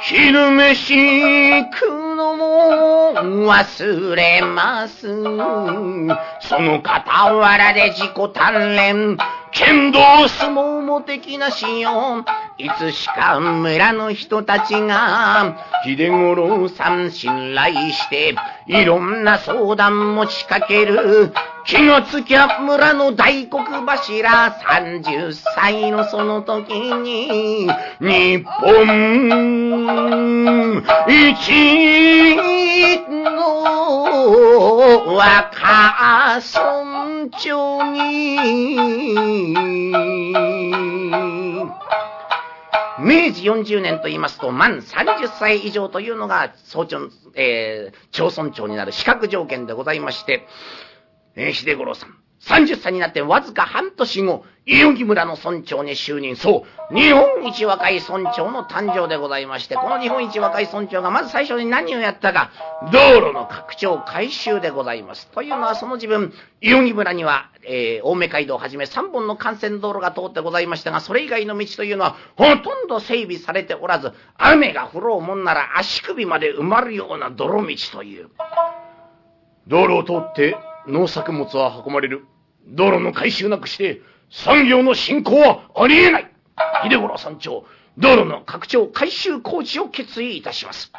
[0.00, 3.14] 昼飯食うのも
[3.52, 5.08] 忘れます。
[5.08, 9.16] その傍らで自己鍛錬
[9.52, 12.24] 剣道相撲も的なしよう。
[12.62, 18.34] いつしか村の人たちが、秀五郎さん信頼して、
[18.66, 21.32] いろんな相談持ちかける。
[21.64, 27.68] 気がつきゃ村の大黒柱30歳のその時に、
[28.00, 36.40] 日本一の若
[37.18, 38.36] 村長に、
[43.00, 50.46] 明治40年と言いますと、満30歳以上というのが、総長、えー、町村長になる資格条件でございまして、
[51.34, 56.36] えー、秀五郎さん、30歳になってわずか半年後、伊予木村の村長に就任。
[56.36, 62.50] そう、日本一若い村長の誕生でございまして、この日本一若い村長がまず最初に何をやったか、
[62.92, 65.26] 道路の拡張改修でございます。
[65.28, 78.28] というのはその自分、伊予木村には、えー、青梅街道をはじめ3本の幹線道路が通ってございましたが、それ以外の道というのはほとんど整備されておらず、雨が降ろうもんなら足首まで埋まるような泥道という。
[79.66, 82.26] 道路を通って農作物は運ばれる。
[82.66, 86.30] 道路の改修なくして、産業の振興はありえない
[86.84, 87.64] 秀五郎山頂、
[87.96, 90.92] 道路の拡張改修工事を決意いたします。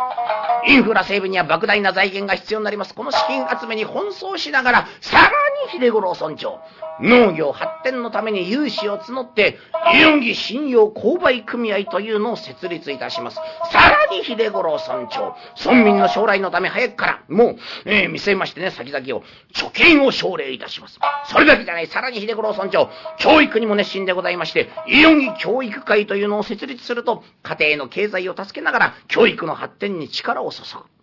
[0.67, 2.93] インフラ整備には莫大な財源が必要になります。
[2.93, 5.29] この資金集めに奔走しながら、さらに
[5.67, 6.59] 秀五郎村長、
[7.01, 9.57] 農業発展のために融資を募って、
[9.95, 13.35] イオンギ信用購買組合というのを設立いたします。
[13.71, 20.99] さらに秀五郎村長、村民の将来のため早くから、もう、えー、見せましてね、先々を、貯金を奨励いたします。
[21.25, 30.98] それだけじゃない、さらに秀五郎村長、教育にも熱心でございまして、イオンギ教育会というのを設立すると、家庭の経済を助けながら、教育の発展に力を注ぐ。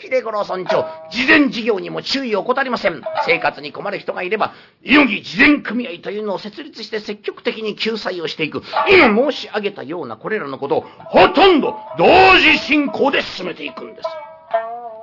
[0.00, 3.02] 秀五郎村長、事前事業にも注意を怠りません。
[3.26, 8.62] 生活に困る人がいれば、伊予木事前組合というのを設立して積極的に救済をしていく。
[8.90, 12.06] 今申し上げたようなこれらのことを、ほとんど同
[12.38, 14.08] 時進行で進めていくんです。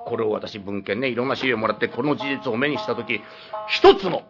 [0.05, 3.21] これを私文献ね、いろんな資料をもらってこの事実を目にしたとき、
[3.67, 4.23] 一つの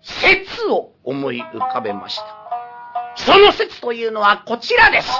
[0.00, 2.24] 説を思い浮かべました。
[3.16, 5.10] その説というのはこちらです。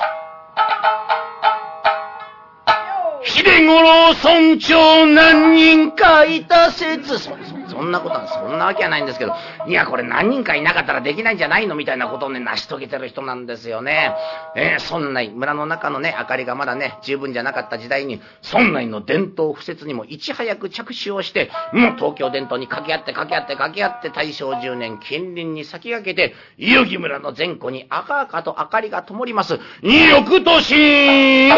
[3.42, 7.18] 秀五郎村長何人かいた説。
[7.18, 7.30] そ、
[7.70, 9.32] そ、んなことは、そんなわけはないんですけど、
[9.66, 14.14] いや、これ何人かいなかったらできないんじゃないのみたいなことをね、成し遂げてる人なんですよね。
[14.56, 18.20] えー、村内、村の中のね、明かりがまだね、十分じゃなかった時代に、
[18.52, 29.58] 村内の伝統不設にもいち早く着手をして、もう東京伝統に掛け合って掛け合って掛け合って大正10年、近隣に先駆けて、伊予木村の前後に赤々と明かりが灯ります。
[29.82, 31.50] 翌年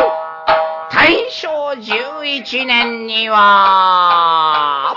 [0.94, 4.94] 大正11年には、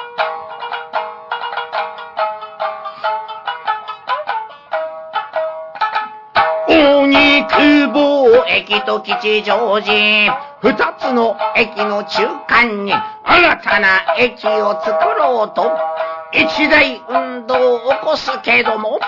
[6.68, 15.72] 鬼久保駅と吉祥寺、二つの駅の中間に新たな駅を作ろうと、
[16.34, 19.00] 一大運動を起こすけども、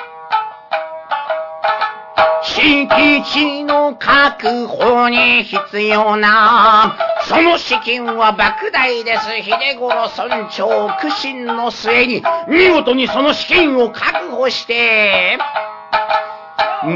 [2.55, 9.25] 敷地の確保に必要な、その資金は莫大です。
[9.43, 15.37] 秀五郎村長苦心の末に、見事にその資金を確保して、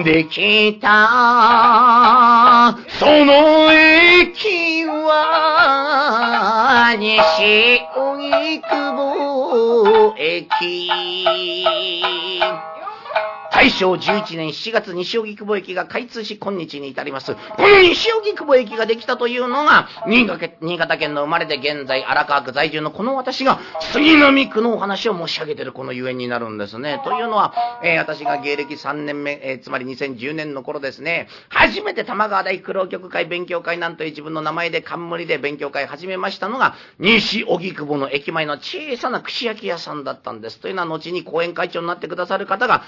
[0.03, 11.80] できた、その駅は、西荻窪駅。
[13.61, 17.35] 大正11年7月西荻窪駅が開通し今日に至ります。
[17.35, 23.59] この西荻窪駅ができたというのが、新潟県の生まれで現在荒川区在住のこの私が
[23.93, 27.01] 杉並区のお話を申し上げてるこのゆえんになるんですね。
[27.03, 40.59] というのは、えー、私が芸歴3年目、えー、つまり2010年の頃ですね、初めて玉川大苦労局会勉強会なんという自分の名前で冠で勉強会始めましたのが、西荻窪の駅前の小さな串焼き屋さんだったんです。
[40.59, 42.81] というのは後に講演会長になってくださる方が、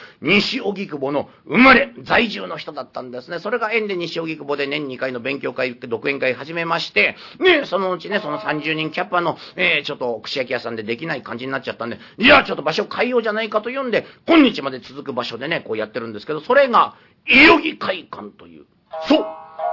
[0.64, 3.40] 荻窪の生まれ、在住の人だったんですね。
[3.40, 16.96] それが縁で西荻窪で年2回の勉強会、独演会始めまして、ね、そのうちね、その30人キャッパーの、えー、ちょっと串焼き屋さんでできない感じになっちゃったんで、いや、ちょっと場所変えようじゃないかというんで、今日まで続く場所でね、こうやってるんですけど、それが、
[17.28, 18.66] 代々木会館という。
[19.08, 19.26] そう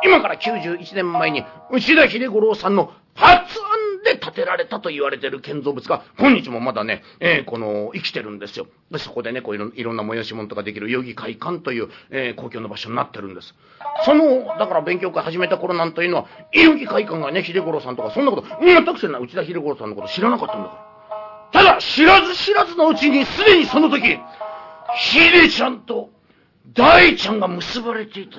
[0.03, 8.67] 今から91年前に、内田秀五郎さんの発案で建てられたと言われてる建造物が、今日もまだね、えー、この、生きてるんですよ。
[8.91, 13.55] で、そこでね、こういろいろんな催し物とかできる代々木会館という、えー、公共の場所になってるんです。
[14.05, 20.87] その、だから勉強会始めた頃なんというのは、代々木会館がね、秀五郎さんとか、そんなこと、全くせんな内田秀五郎さんのこと知らなかったんだか
[21.53, 21.63] ら。
[21.65, 24.19] ただ、知らず知らずのうちに、すでにその時、
[24.97, 26.11] 秀ちゃんと
[26.73, 28.39] 大ちゃんが結ばれていた。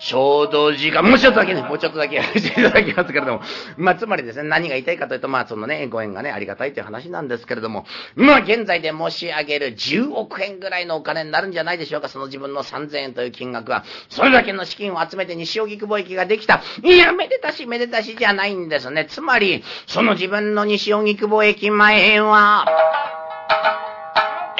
[0.00, 3.42] ちょうど時間、もうちょっとだけね、もうちょっとだけやらせていただきますけれども、
[3.76, 7.84] まあ、つまりですね、何が言いたいかというと、まあ、そのね、ご縁がね、ありがたいという話なんですけれども、
[8.14, 13.84] まあ、現在で申し上げる10億円ぐらいのお金になるんじゃないでしょうか、その自分の3000円という金額は。
[14.08, 16.62] それだけの資金を集めて西荻窪駅ができた。
[16.82, 19.04] いや、めでたしめでたしじゃないんですね。
[19.04, 22.64] つまり、その自分の西荻窪駅前は、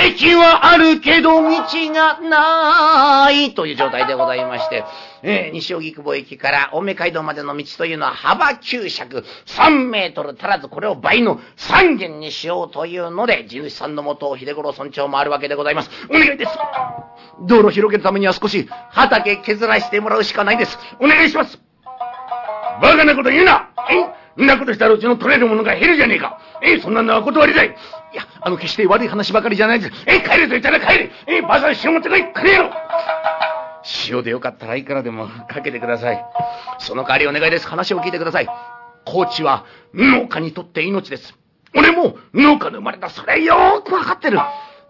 [0.03, 1.49] 駅はあるけど道
[1.93, 4.85] がないという状態でございまして、
[5.23, 15.91] えー、西荻窪駅から青梅街道までの道というのは幅9尺3メートル足らずこれを倍の3軒にしようというので、地主さんのもとを秀五郎村長もあるわけでございます。
[16.09, 16.53] お願いです。
[17.47, 20.79] 道路広げるためには少し畑削らしてもらうしかないです。
[21.01, 21.59] お願いします。
[22.81, 27.69] バカなこと言うなえんなことしたらうちの取れるものが減るじゃねえかええそんなのは断りたい
[28.13, 29.93] いや、あの、決して悪い話ばかりじゃないです。
[30.07, 32.71] ええ帰れと言ったら帰れえバザー塩持ってこい帰れよ
[34.09, 36.25] 塩でよかったらいくらでもかけてください。
[36.79, 37.69] その代わりお願いです。
[37.69, 38.49] 話を聞いてください。
[39.05, 39.65] 高知は
[39.95, 41.37] 農家にとって命です。
[41.75, 43.11] 俺も農家で生まれた。
[43.11, 44.39] それよーくわかってる。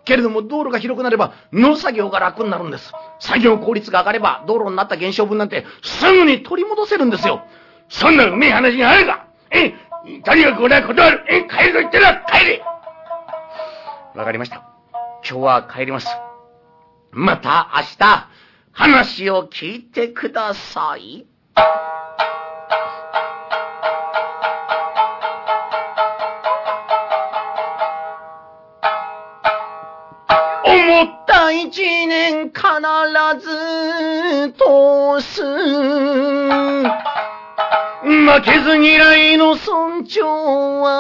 [0.04, 2.92] けれども道路が広くなれば農作業が楽になるんです。
[3.20, 7.42] 作業効率が上がれば道路になった減少分なんてすぐに取り戻せるんですよ。
[7.88, 9.74] そんなうめえ話があるかえ
[10.24, 11.24] とにかく俺は断る？
[11.28, 12.62] え帰ると言ってる帰れ
[14.14, 14.64] わかりました。
[15.28, 16.08] 今日は帰ります。
[17.12, 18.28] また明日、
[18.72, 21.26] 話を聞いてください。
[30.64, 32.60] 思った一年必
[33.40, 35.42] ず通す。
[38.02, 40.90] 負けず嫌いの村長は、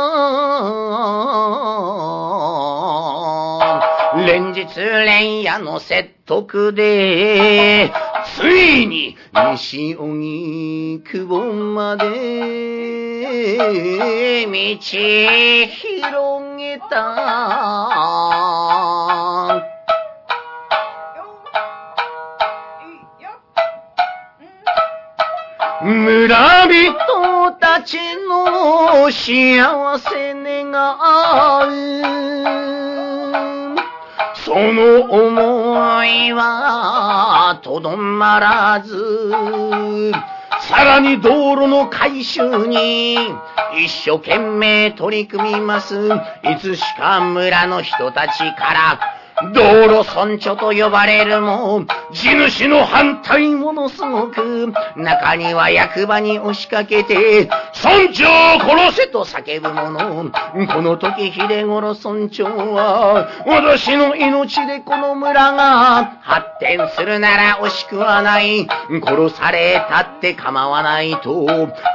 [4.26, 7.90] 連日連夜の説得で、
[8.36, 9.16] ついに
[9.54, 12.04] 西荻窪まで
[14.46, 18.49] 道広げた。
[25.90, 30.70] 村人たちの幸せ願
[31.68, 31.70] う。
[34.44, 40.12] その思いはとどまらず、
[40.60, 43.16] さらに道路の改修に
[43.84, 46.08] 一生懸命取り組みます。
[46.44, 49.00] いつしか村の人たちから
[49.54, 57.48] 道路村長と呼ばれるも、地主の反対ものすごく、中には役場に押しかけて、
[57.82, 60.30] 村長を殺せと叫ぶ者。
[60.66, 68.68] この時、秀五郎村長は、私の命でこの村が発展するなら惜しくはない。
[69.02, 71.46] 殺されたって構わないと、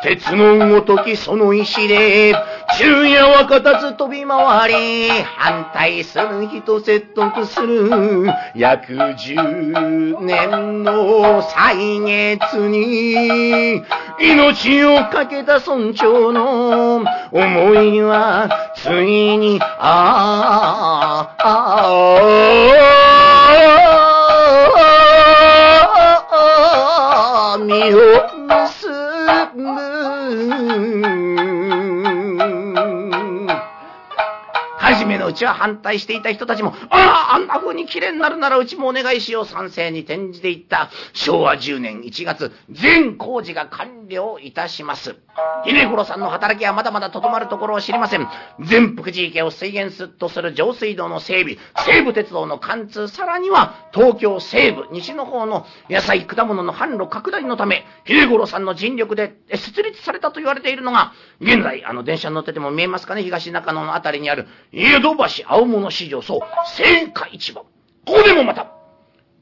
[0.02, 2.36] 鉄のごときその意志で、
[2.78, 8.28] 昼夜は片つ飛び回り、反対する人説得する。
[8.54, 9.36] 約十
[10.22, 13.84] 年の歳月に、
[14.20, 21.56] 命をかけた村長の思いは、ついに、ああ、あ
[27.56, 28.35] あ、身を
[35.28, 45.16] うちは反対していた人たちも、ああ、あんな風に綺麗になるならうちもお願いしよう賛成に転じていった昭和10年1月、全工事が完了いたします。
[45.66, 48.28] 稲五郎さんの働きはまだまだとどまるところを知りません。
[48.62, 61.12] 全福寺池を水源とする上水道の整備、西武鉄道の貫通、さらには東京西部、西の方の野菜、果物の販路拡大のため、秀五郎さんの尽力で設立されたと言われているのが、
[61.42, 67.61] 現在、あの電車に乗ってても見えますかね、東中野のあたりにある、江戸橋青物市場、そう、青果市場。
[67.61, 67.68] こ
[68.05, 68.72] こでもまた、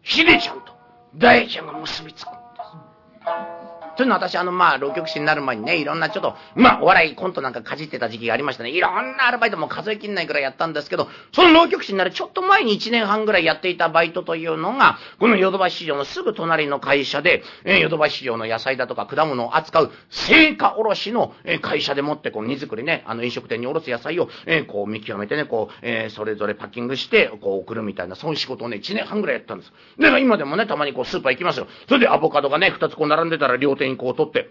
[0.04, 0.74] 秀ちゃんと
[1.16, 3.63] 大ちゃんが結びつくんです。
[3.96, 8.72] というのは私、あの、まあ、浪曲師になる前にね、いろんなちょっと、まあ、お笑いコントなんかかじってた時期がありましたね。
[8.72, 29.74] いろんなアルバイトも数えきんないくらいやったんですけど、その浪曲師になるちょっと前に1年半ぐらいやっていたバイトというのが、このヨドバシ市場のすぐ隣の会社で、え、ヨドバシ市場の野菜だとか果物を扱う成果卸の、え、会社でもって、この荷造りね、あの、飲食店に卸す野菜を、え、こう見極めてね、こう、え、それぞれパッキングして、こう送るみたいな、そういう仕事をね、1年半ぐらいやったんです。
[30.00, 31.68] で、今でもね、たまにこう、スーパー行きますよ。
[31.88, 34.50] それでアボカドがね、2つこう並んでたら両手にこう取って、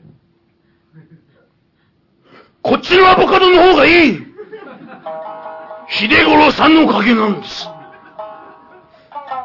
[2.62, 4.33] こっちのアボカドの方がいい
[5.89, 7.68] 秀五郎さんのおかげなんです。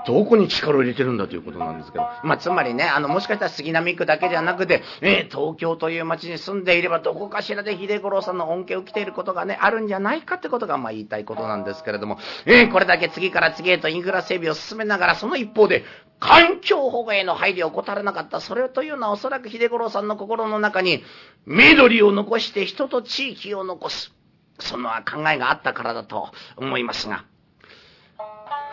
[0.08, 2.06] どこに力を入れてるんだということなんですけど。
[2.24, 15.84] まあ、つまりね、あの、もしかしたら杉並区だけではなくて、え、東京という街に住んでいれば、どこかしらで秀五郎さんの恩恵を受けていることがね、あるんじゃないかってことが、まあ、言いたいことなんですけれども、え、これだけ次から次へとインフラ整備を進めながら、その一方で、
[16.20, 18.42] 環境保護への配慮を怠らなかった。
[18.42, 21.04] それというのはおそらく秀五郎さんの心の中に、
[21.46, 24.14] 緑を残して人と地域を残す。
[24.60, 27.26] その考えがあったからだと思いますが、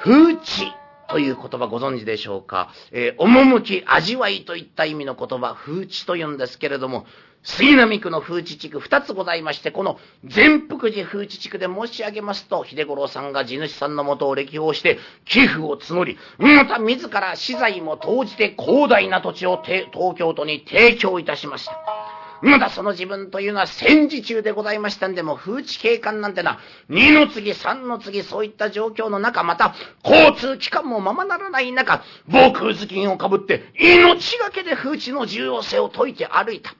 [0.02, 0.72] 風知
[1.08, 2.70] という言葉ご存知でしょうか？
[2.92, 7.06] えー、趣、味わいといった意味の言葉、風知と言うんですけれども、
[7.42, 22.13] 杉並区の風知地区二つございまして、この全福寺風知地区で申し上げますと、秀五郎さんが地主さんのもとを歴訪して、寄付を募り、また自ら資材も投じて広大な土地を東京都に提供いたしました。
[22.44, 26.58] まだその自分というのは戦時中でございましたんで、も風知警官なんてな、
[26.90, 29.74] 二の次、三の次、そういった状況の中、また、
[30.04, 36.74] 交通機関もままならない中、防空頭巾をかぶって、命がけで風知の重要性を説いて歩いた。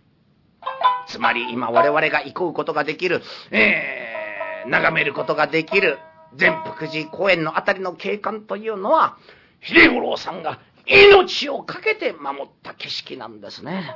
[1.07, 5.99] つまり今我々が行こうことができる、えー、眺めることができる
[6.37, 9.17] 全福寺公園のあたりの景観というのは、
[9.63, 13.95] 秀五郎さんが命を懸けて守った景色なんですね。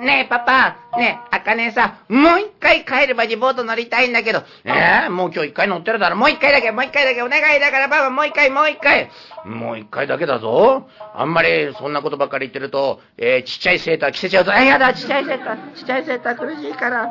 [0.00, 9.10] ねえ、パパ、ねえ、あかねさん、もう一回帰ればリボート乗りたいんだけど、ええー、もう今日一回乗ってるだろ、もう一回だけ、もう一回だけ、お願いだから、パパ、もう一回、もう一回。
[9.44, 10.88] もう一回だけだぞ。
[11.14, 14.52] あんまりそんなことばっかり言ってると、えー、ちっちゃいセーター着せちゃうぞ。
[14.52, 17.08] え、やだ、ちっちゃいセーター、ちっちゃいセーター苦しいから。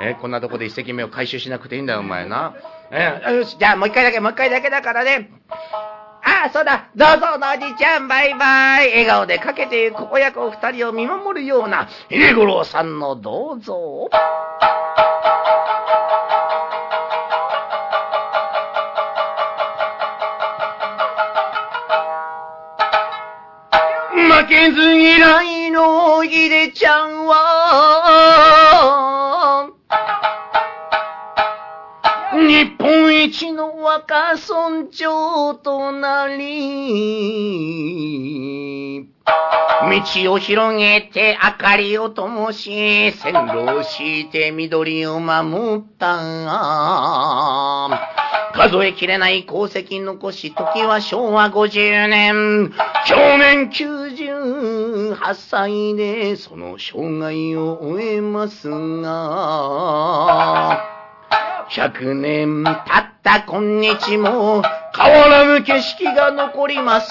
[0.00, 2.54] えー、こんなとこで一石目を回収しなくていいんだよ、お前な。
[2.90, 5.30] えー、よし、じゃあもう一回だけ、もう一回だけだからね。
[6.28, 8.90] ああ、そうだ、どうぞのおじちゃん、バイバイ。
[8.90, 14.10] 笑顔でかけてここやこ二人を見守るような、秀五郎さんのどうぞ。
[24.12, 27.85] 負けず嫌いの秀ちゃんは、
[33.96, 36.44] 若村長となり、
[39.24, 39.32] 道
[40.34, 46.18] を広げて明かりを灯し、線路を敷いて緑を守った。
[48.52, 52.74] 数えきれない功績残し、時は昭和50年。
[53.06, 60.84] 去年98歳でその生涯を終えますが、
[61.70, 63.42] 100年経ったた。
[63.42, 64.62] 今日も。
[64.96, 67.10] 変わらぬ景色が残ります。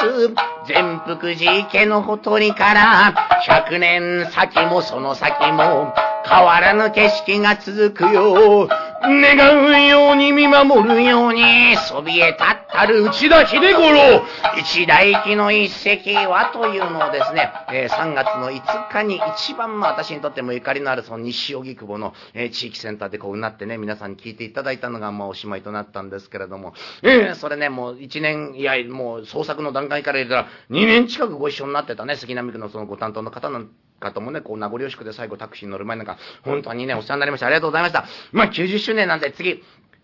[0.66, 3.14] 全福寺池のほとりから。
[3.46, 5.94] 100年先もその先も。
[6.28, 8.68] 変わらぬ景色が続くよ。
[9.08, 14.24] 願うように見守るように、そびえ立ったる内田秀五郎、
[14.60, 26.74] 一大記の一石はというのをですね、えー、3月の5日に一番まあ私にとってもゆかりのあるその西荻窪の、えー、地域センターでこうなってね、皆さんに聞いていただいたのがまあおしまいとなったんですけれども、
[27.04, 33.70] えー、それね、もう1年、いや、もう創作の段階から言ったら2年近くご一緒になってたね、杉並区のそのご担当の方なん
[34.00, 37.48] 方もね、こう名残惜しくで最後タクシーに乗る前なんか、本当にね、お世話になりました。
[37.48, 38.06] ありがとうございました。
[38.32, 39.64] まあ、90周年なんで次、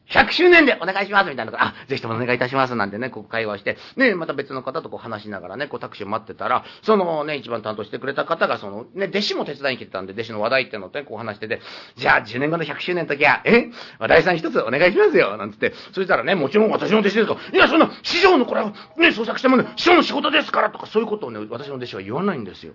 [0.10, 2.76] 100周年でお願いしますみたいなあ、ぜひともお願いいたします。
[2.76, 11.62] なんてね、こう会話して、ね、また別の方とこう話しながらね、こうタクシーを待ってたら、そのね、一番担当してくれた方が、そのね、弟子も手伝いに来てたんで、弟子の話題っていうのをね、こう話してて、
[11.96, 13.70] じゃあ10年後の100周年の時は、え？
[14.00, 15.38] 話題さん一つお願いしますよ。
[15.38, 22.74] なんつって、そしたらね、もちろん私の弟子ですと、いや、そんな、師匠のこれはね、創作してもね、師匠の仕事ですからとか、そういうことをね、私の弟子は言わないんですよ。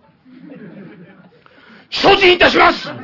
[1.91, 2.89] 承知いたします。
[2.89, 2.95] 引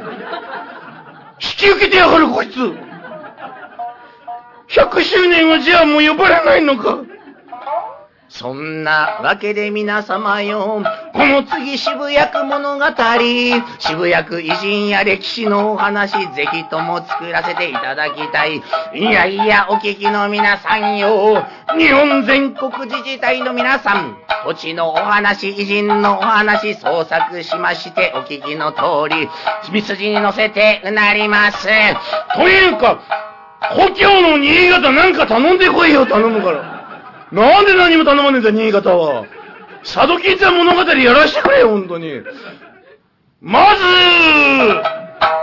[1.56, 2.56] き受けてやがるこいつ。
[4.68, 7.00] 100周年はじゃあもう呼ばれないのか。
[8.28, 10.82] そんなわけで皆様よ、
[11.12, 12.84] この次渋谷区物語、
[13.78, 18.62] 渋谷区偉人や歴史のお話、ぜひとも作らせていただきたい。
[18.94, 21.44] いやいや、お聞きの皆さんよ、
[21.76, 29.28] 日本全国自治体の皆さん、土地のお話、偉人のお話、創作しまして、お聞きの通り、
[29.70, 31.68] 秘筋に乗せてうなります。
[32.34, 33.00] というか、
[33.76, 36.82] 故郷の新潟なんか頼んでこいよ、頼むから。
[37.32, 39.24] なんで何も頼まねえんだ、新潟は。
[39.84, 42.22] 佐渡金山物語やらしてくれよ、本当に。
[43.40, 43.82] まず、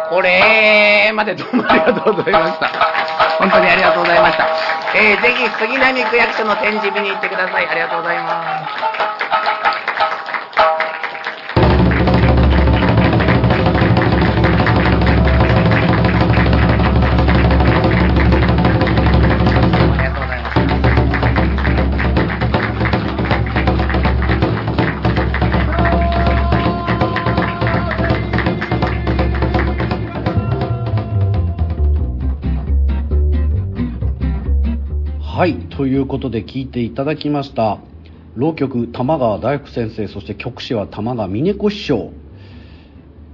[0.09, 2.67] これまでどうもありがとうございました。
[3.39, 4.47] 本当にありがとうございました。
[4.95, 7.67] えー、ぜひ杉並区役所の展示日に行ってください。
[7.67, 9.18] ありがとうございます。
[35.39, 37.79] はい、ということで聞いていただきました。
[38.35, 42.11] 浪曲玉川大福先生、そして曲師は玉川峰子師匠。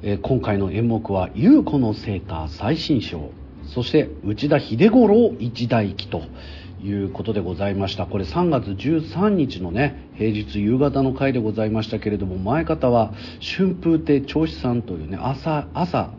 [0.03, 3.31] えー、今回の演目は、優子の聖歌最新章。
[3.63, 6.21] そして、内田秀五郎一代記と
[6.83, 16.11] いうことでございましたこれ3月13日のね平日夕方の回でございましたけれども前方は春風亭長子さんというね朝朝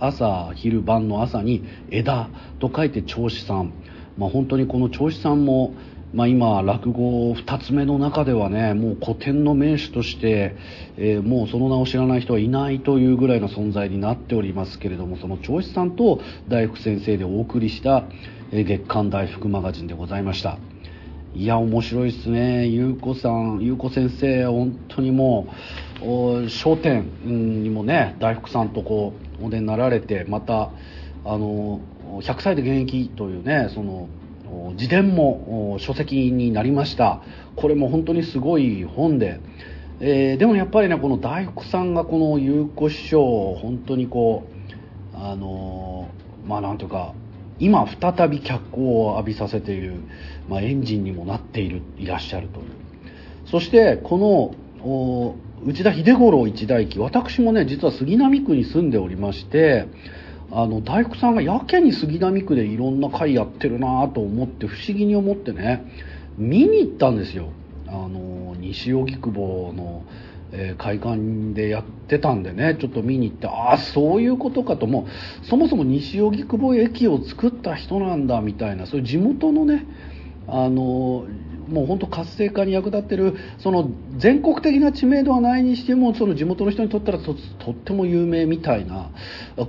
[0.00, 2.28] 朝昼晩の朝に枝
[2.58, 3.72] と書いて長子さん、
[4.18, 5.74] まあ、本当にこの長子さんも
[6.12, 10.56] まあ、今、落語2つ目の中ではねもう古典の名手として、
[10.96, 18.04] えー、もうその名を知らない人はいないというぐらいの存在になっておりますけれどもその長子さんと大福先生でお送りした、
[18.52, 20.58] 月刊大福マガジンでございました。
[21.32, 22.66] いや面白いですね。
[22.66, 25.46] 優子さん優子先生本当にも
[26.02, 27.08] う『笑点』
[27.62, 30.70] にもね大福さんとこうお出になられてまた
[31.24, 31.80] あの
[32.18, 34.08] 100歳で現役というねその
[34.72, 37.22] 自伝も書籍になりました。
[37.56, 39.40] これも本当にすごい本で、
[40.00, 44.48] えー、でもやっぱりねこの大福さんがこの優子師匠を本当にこ
[45.14, 46.08] うあの
[46.46, 47.14] まあなんというか
[47.58, 50.00] 今再び脚光を浴びさせている、
[50.48, 52.66] まあ、エンジンにもなっているいらっしゃるという。
[53.46, 55.34] そしてこの
[55.66, 59.86] 内田秀五郎一代記私もね実は杉並区に住んでおりまして
[60.52, 65.84] あの大福さんがやけに杉並区でいろんな会やってるなと思って不思議に思ってね。
[66.38, 67.50] 見に行ったんですよ。
[67.86, 70.04] あの西荻窪の、
[70.52, 72.76] えー、会館でやってたんでね。
[72.80, 75.06] ちょっと見に行ってああそういうことかとも
[75.42, 75.46] う。
[75.46, 78.86] そもそも西荻窪駅を作った人なんだみたいな。
[78.86, 79.86] そういう地元のね
[80.48, 81.26] あの
[81.70, 89.10] もう本当活性化に役立ってるその全国的な知名度はないにしてもその地元の人にとったらととっても有名みたいな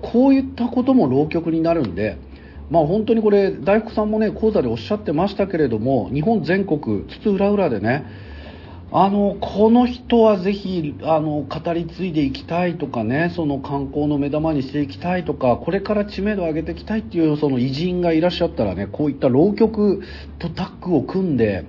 [0.02, 2.18] こういったことも浪曲になるんで。
[2.70, 8.06] まあ、本当にこれ大福さんもね講座でおっしゃってましたけれども日本全国津々浦々でね
[8.93, 20.03] あのこの人はぜひあの語り継いでいきたいとかねその観光の目玉にしていきたいとかこれから知名度を上げていきたいっていうその偉人がいらっしゃったらねこういった浪曲
[20.39, 21.65] とタッグを組んで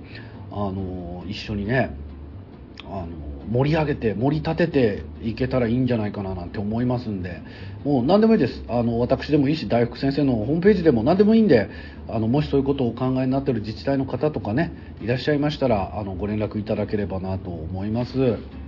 [0.51, 1.95] あの一緒にね
[2.83, 7.41] あの盛り上げて盛り立てていけたらいいんじゃないかななんて思いますんで
[7.83, 8.63] もう何でもいいです。
[8.67, 11.69] あの私でもいいし大福先生のホームページでも何でもいいんで
[12.07, 18.62] あのもしそういうことをお考えになっている自治体の方とかねいらっしゃいましたらあのご連絡いただければなと思います。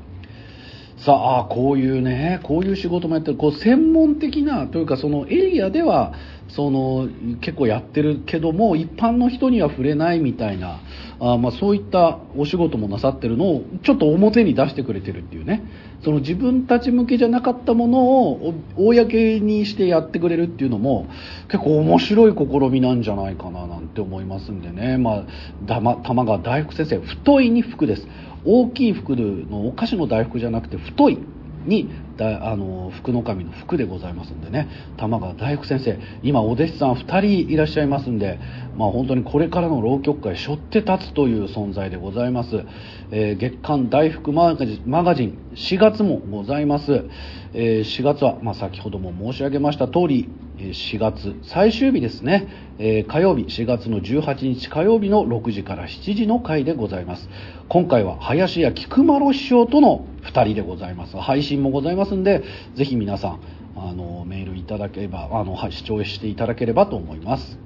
[0.97, 3.37] さあこういうねこういう仕事もやってる。
[3.37, 6.13] こう専門的なというかそのエリアでは
[6.47, 7.09] その
[7.41, 10.79] 結構やってるけども一般の人には触れないみたいな
[11.19, 15.63] あ、まあ、そういったお仕事もなさってるのをちょっと表に出してくれてるっていうね。
[16.03, 21.07] その自分たち向けじゃなかったものを公にしてやってくれるっていうのも
[21.49, 25.25] 結構面白い試みなんじゃないかななんて思いますんでね、ま
[25.67, 28.07] あ、玉川大福先生太いに福です。
[28.45, 31.19] 大きい福のお菓子の大福じゃなくて太い
[31.65, 34.69] にだあの福の神の福でございますんでね。
[34.97, 38.39] 玉川大福先生今お弟子さん2人いらっしゃいますんで、
[38.77, 42.63] まあ、本当にこれからの浪曲界背負って立つという存在でございます、
[43.11, 47.05] えー、月刊大福マガジンマガジン4月もございます、
[47.53, 57.27] えー、4月は、まあ、先ほども申し上げました通り4月最終日ですね、えー、火曜日4月の18日火曜日の6時から7時の回でございます。
[57.67, 61.17] 今回は林家菊丸師匠との2人でございます。
[61.17, 62.43] 配信もございますんで
[62.75, 63.39] ぜひ皆さん
[63.75, 67.57] あのメールいただければあの視聴していただければと思います。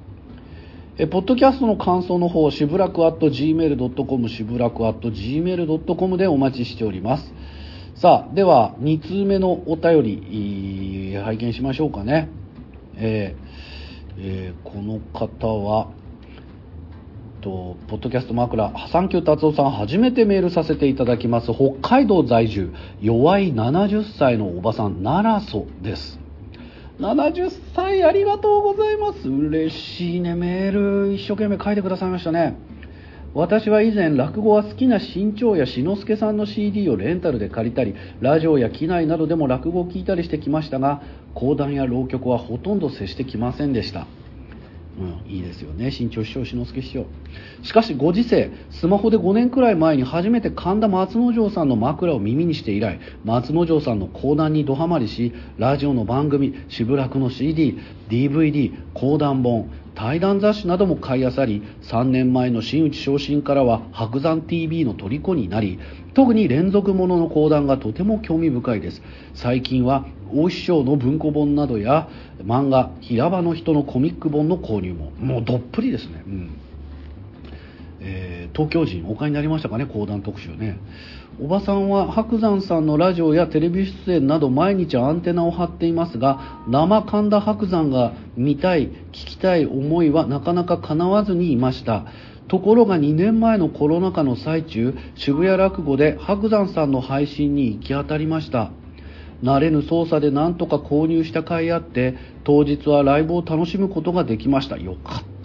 [0.98, 7.34] えポッドキャストの感想の方しぶらく at gmail.com しぶらく at gmail.com でお待ちしております。
[7.96, 12.30] さあでは2通目のお便り拝見しましょうかね。
[12.96, 13.50] えー
[14.18, 15.92] えー、この方は
[17.40, 21.52] とポッドキャスト枕破産球達夫さん初めてメールさせていただきます。
[21.54, 26.20] 北海道在住弱い70歳のおばさん奈良蘇です。
[27.00, 29.30] 70歳ありがとうございます。
[29.30, 31.14] 嬉しいねメール。
[31.14, 32.58] 一生懸命書いてくださいましたね。
[33.34, 41.04] 私は以前落語は好きな新潮や志の輔さんの CD をレンタルで借りたりラジオや機内などでも落語を聞いたりしてきましたが
[41.36, 44.08] 講談や浪曲はほとんど接してきませんでした。
[45.00, 45.92] うん、いいですよね。
[45.92, 47.06] 新潮師匠志の輔師匠。
[47.64, 65.80] しかしご時世スマホで5年くらい前に初めて神田松之丞さんの枕を耳にして以来松之丞さんの講談にどハマりしラジオの番組渋楽の CDDVD 講談本対談雑誌なども買い漁り3年前の真打昇進からは白山 TV の虜になり
[66.14, 69.02] 特に連続ものの講談がとても興味深いです。
[69.34, 72.10] 最近は大師匠の文庫本などや
[72.44, 76.24] 漫画平場の人のコミック本の購入ももうどっぷりですね。
[76.26, 76.52] うん。
[78.02, 80.78] えー東京人お買いになりましたかね講談特集ね。
[81.42, 92.06] おばさんは白山さんのラジオやテレビ出演など毎日アンテナを張っていますが生神田白山が見たい聞きたい思いはなかなか叶わずにいました。
[92.50, 98.72] ところが2年前のコロナ禍の最中渋谷落語で白山さんの配信に行き当たりました。
[99.42, 104.78] 慣れぬ操作で何とか購入した甲斐あって当日はライブを楽しむことができました。
[104.78, 105.39] よかった。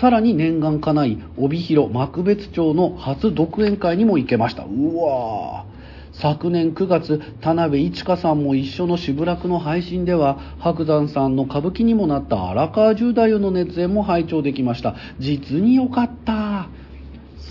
[0.00, 4.62] さらに念願かない帯広幕別町の初独演会にも行けました。
[4.64, 5.70] うわー。
[6.14, 14.96] 昨年9月田辺一華さんも一緒の渋楽の配信では白山さんの歌舞伎にもなった荒川十太夫の熱演も拝聴できました。
[15.18, 16.70] 実に良かった。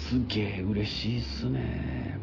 [0.10, 2.20] すげえ嬉しいっすね。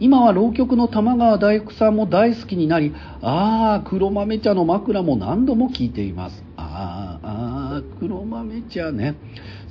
[0.00, 6.42] 今は浪曲の玉川大福さんも大好きになりああ黒豆茶の枕も何度も聞いています。
[6.56, 9.14] ああ黒豆茶ね。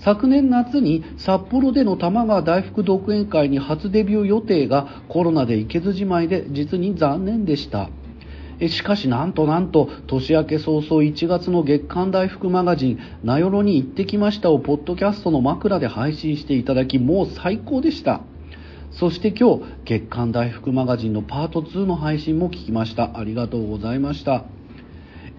[0.03, 7.89] 昨年夏に札幌での玉川大福独演会に初デビュー予定がコロナで行けずじまいで実に残念でした。
[8.67, 18.21] しかしなんとなんと年明け早々1月の月刊大福マガジン「名寄に行ってきました」をポッドキャストの枕で配信していただきもう最高でした。
[18.91, 23.17] そして今日月刊大福マガジンのパート2の配信も聞きました。
[23.17, 24.45] ありがとうございました。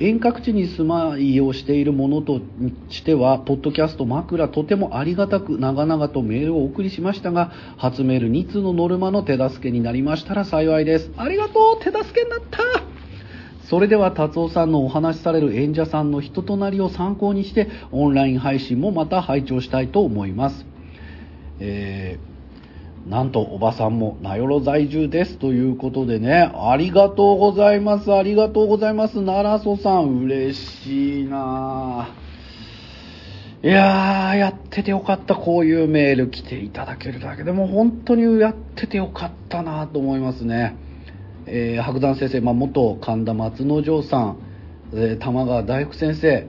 [0.03, 2.40] 遠隔地に住まいをしているものと
[2.88, 11.12] しては、ポッドキャスト枕とてもありがたく長々とメールをお送りしましたが、初メール2通のノルマの手助けになりましたら幸いです。
[11.16, 12.59] ありがとう手助けになった
[13.68, 20.66] それでは達夫さんのお話しされる演者さんの人となりを参考にして、オンライン配信もまた拝聴したいと思います。
[21.61, 22.32] えー
[23.07, 32.09] なんとおばさんも名寄在住ですということでね、ありがとうございます、ありがとうございます、奈良曽さん、嬉しいな。
[33.64, 37.53] いやー、やっててよかった、こういうメール来ていただけるだけで。
[37.53, 40.76] も本当にやっててよかったなと思いますね。
[41.46, 44.36] えー白山先生、まあ、元神田松之丞さん、
[44.94, 46.46] えー玉川大福先生、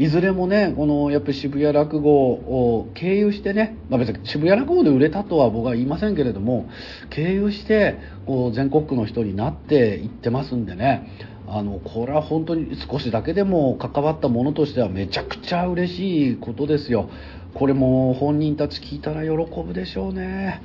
[0.00, 6.70] いずれもね、このやっぱり渋谷落語を経由してね、まあ、別に渋谷落語で売れたとは僕は言いませんけれども、
[7.10, 11.06] 経由してこう全国区の人になっていってますんでね、
[11.46, 17.10] あのこれは本当に少しだけでも関わったものとしてはめちゃくちゃ嬉しいことですよ。
[17.52, 19.30] これも本人たち聞いたら喜
[19.62, 20.62] ぶでしょうね。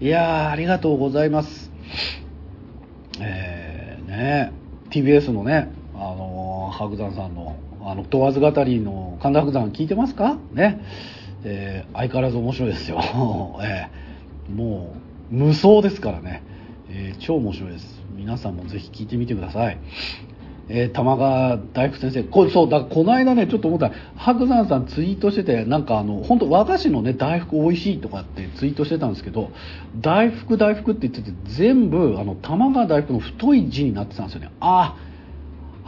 [0.00, 1.70] いやー、ありがとうございます。
[3.20, 4.52] えーね、
[4.90, 10.38] TBS のね、あのー白山さんの、あの、問わず語りの神田伯山聞いてますか？
[10.52, 10.80] ね。
[11.44, 12.98] えー相変わらず面白いですよ。
[13.62, 14.94] えーも
[15.30, 16.42] う、無双ですからね。
[16.90, 18.02] えー超面白いです。
[18.16, 19.78] 皆さんもぜひ聞いてみてください。
[20.70, 29.50] えー玉川大福先生、こそう、だこの間ね、ちょっと思ったら、白山さんツイートしてて、なんかあの、本当和菓子のね、大福美味しいとかってツイートしてたんですけど、
[30.00, 34.50] 大福大福って言ってて、全部、あの、玉川大福の太い字になってたんですよね。
[34.60, 35.07] ああ、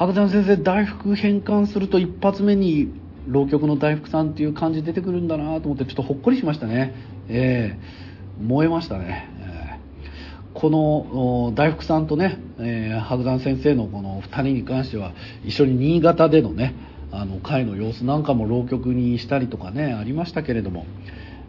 [0.01, 2.91] 白山先生、大福変換すると一発目に、
[3.29, 6.95] 浪曲の大福さんっていう感じ出てくるんだなと思って、ちょっとほっこりしましたね。
[7.29, 9.29] ええ燃えましたね。
[9.43, 9.81] ええ
[10.55, 15.13] この大福さんとね、えー白山先生のこの2人に関しては
[15.45, 16.75] 一緒に新潟でのね
[17.13, 20.87] あの会の様子なんかも浪曲にしたりとかねありましたけれども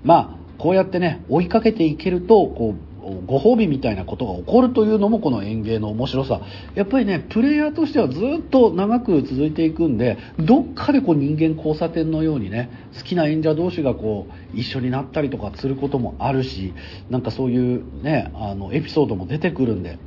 [0.03, 2.90] まあこうやってね追いかけていけるとこう
[3.25, 6.41] ご褒美みたいなことが起こるというのもこの演芸の面白さ。
[6.75, 16.73] やっぱりねプレイヤーとしてはずっと長く続いていくんでどっかでこう人間交差点のようにね好きな演者同士がこう一緒になったりとかすることもあるし
[17.09, 19.97] なんかそういうねあのエピソードも出てくるんで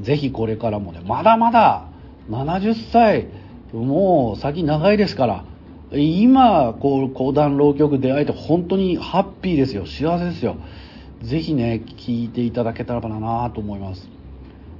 [0.00, 1.88] ぜひこれからもねまだまだ
[2.30, 3.28] 70歳
[3.72, 5.44] もう先長いですから
[5.92, 9.86] 今こう講談浪曲出会えて本当にハッピーですよ。
[9.86, 10.56] 幸せですよ。
[11.26, 14.08] ぜひね聞いていただけたらなと思います。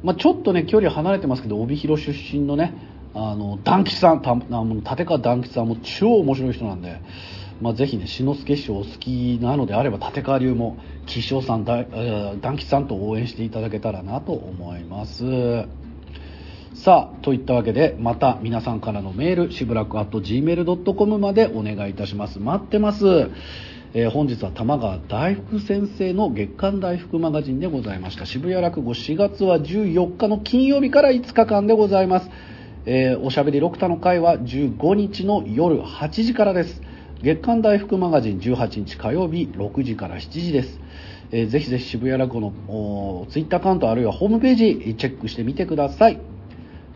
[0.02, 2.74] まあ、ちょっとね距離離れてますけど帯広出身のね
[3.14, 7.00] あの団吉さんたあの立川団吉さんも超面白い人なんで、
[7.60, 10.76] まあ、ぜひね志の輔師匠お好きなのであれば立川流も
[11.06, 15.24] 吉祥さんだえー団吉さんと応援していただけたらなと思います。
[16.74, 22.38] さあといったわけでまた皆さんからのメールしぶらく at gmail.com までお願いいたします。
[22.38, 23.30] 待ってます。
[23.94, 28.26] えー本日は玉川大福先生の月刊大福マガジンでございました。
[28.26, 32.30] 渋谷落語4月は14日の金曜日から5日間でございます、
[32.84, 36.82] えーおしゃべり六太の会は15日の夜8時からです。
[37.22, 40.80] 月刊大福マガジン18日火曜日6時から7時です、
[41.30, 46.20] えーぜひぜひ渋谷落語のツイッターアカウントあるいはホームページチェックしてみてください。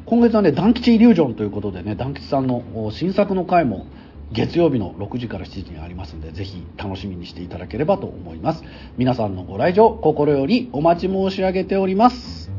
[0.07, 3.87] 今月はね、団吉イリュージョンということでね、団吉さんの新作の回も
[4.33, 8.63] 月曜日の6時から7時にありますのでぜひ楽しみにしていただければと思います。
[8.97, 12.51] 皆さんのご来場心よりお待ち申し上げております。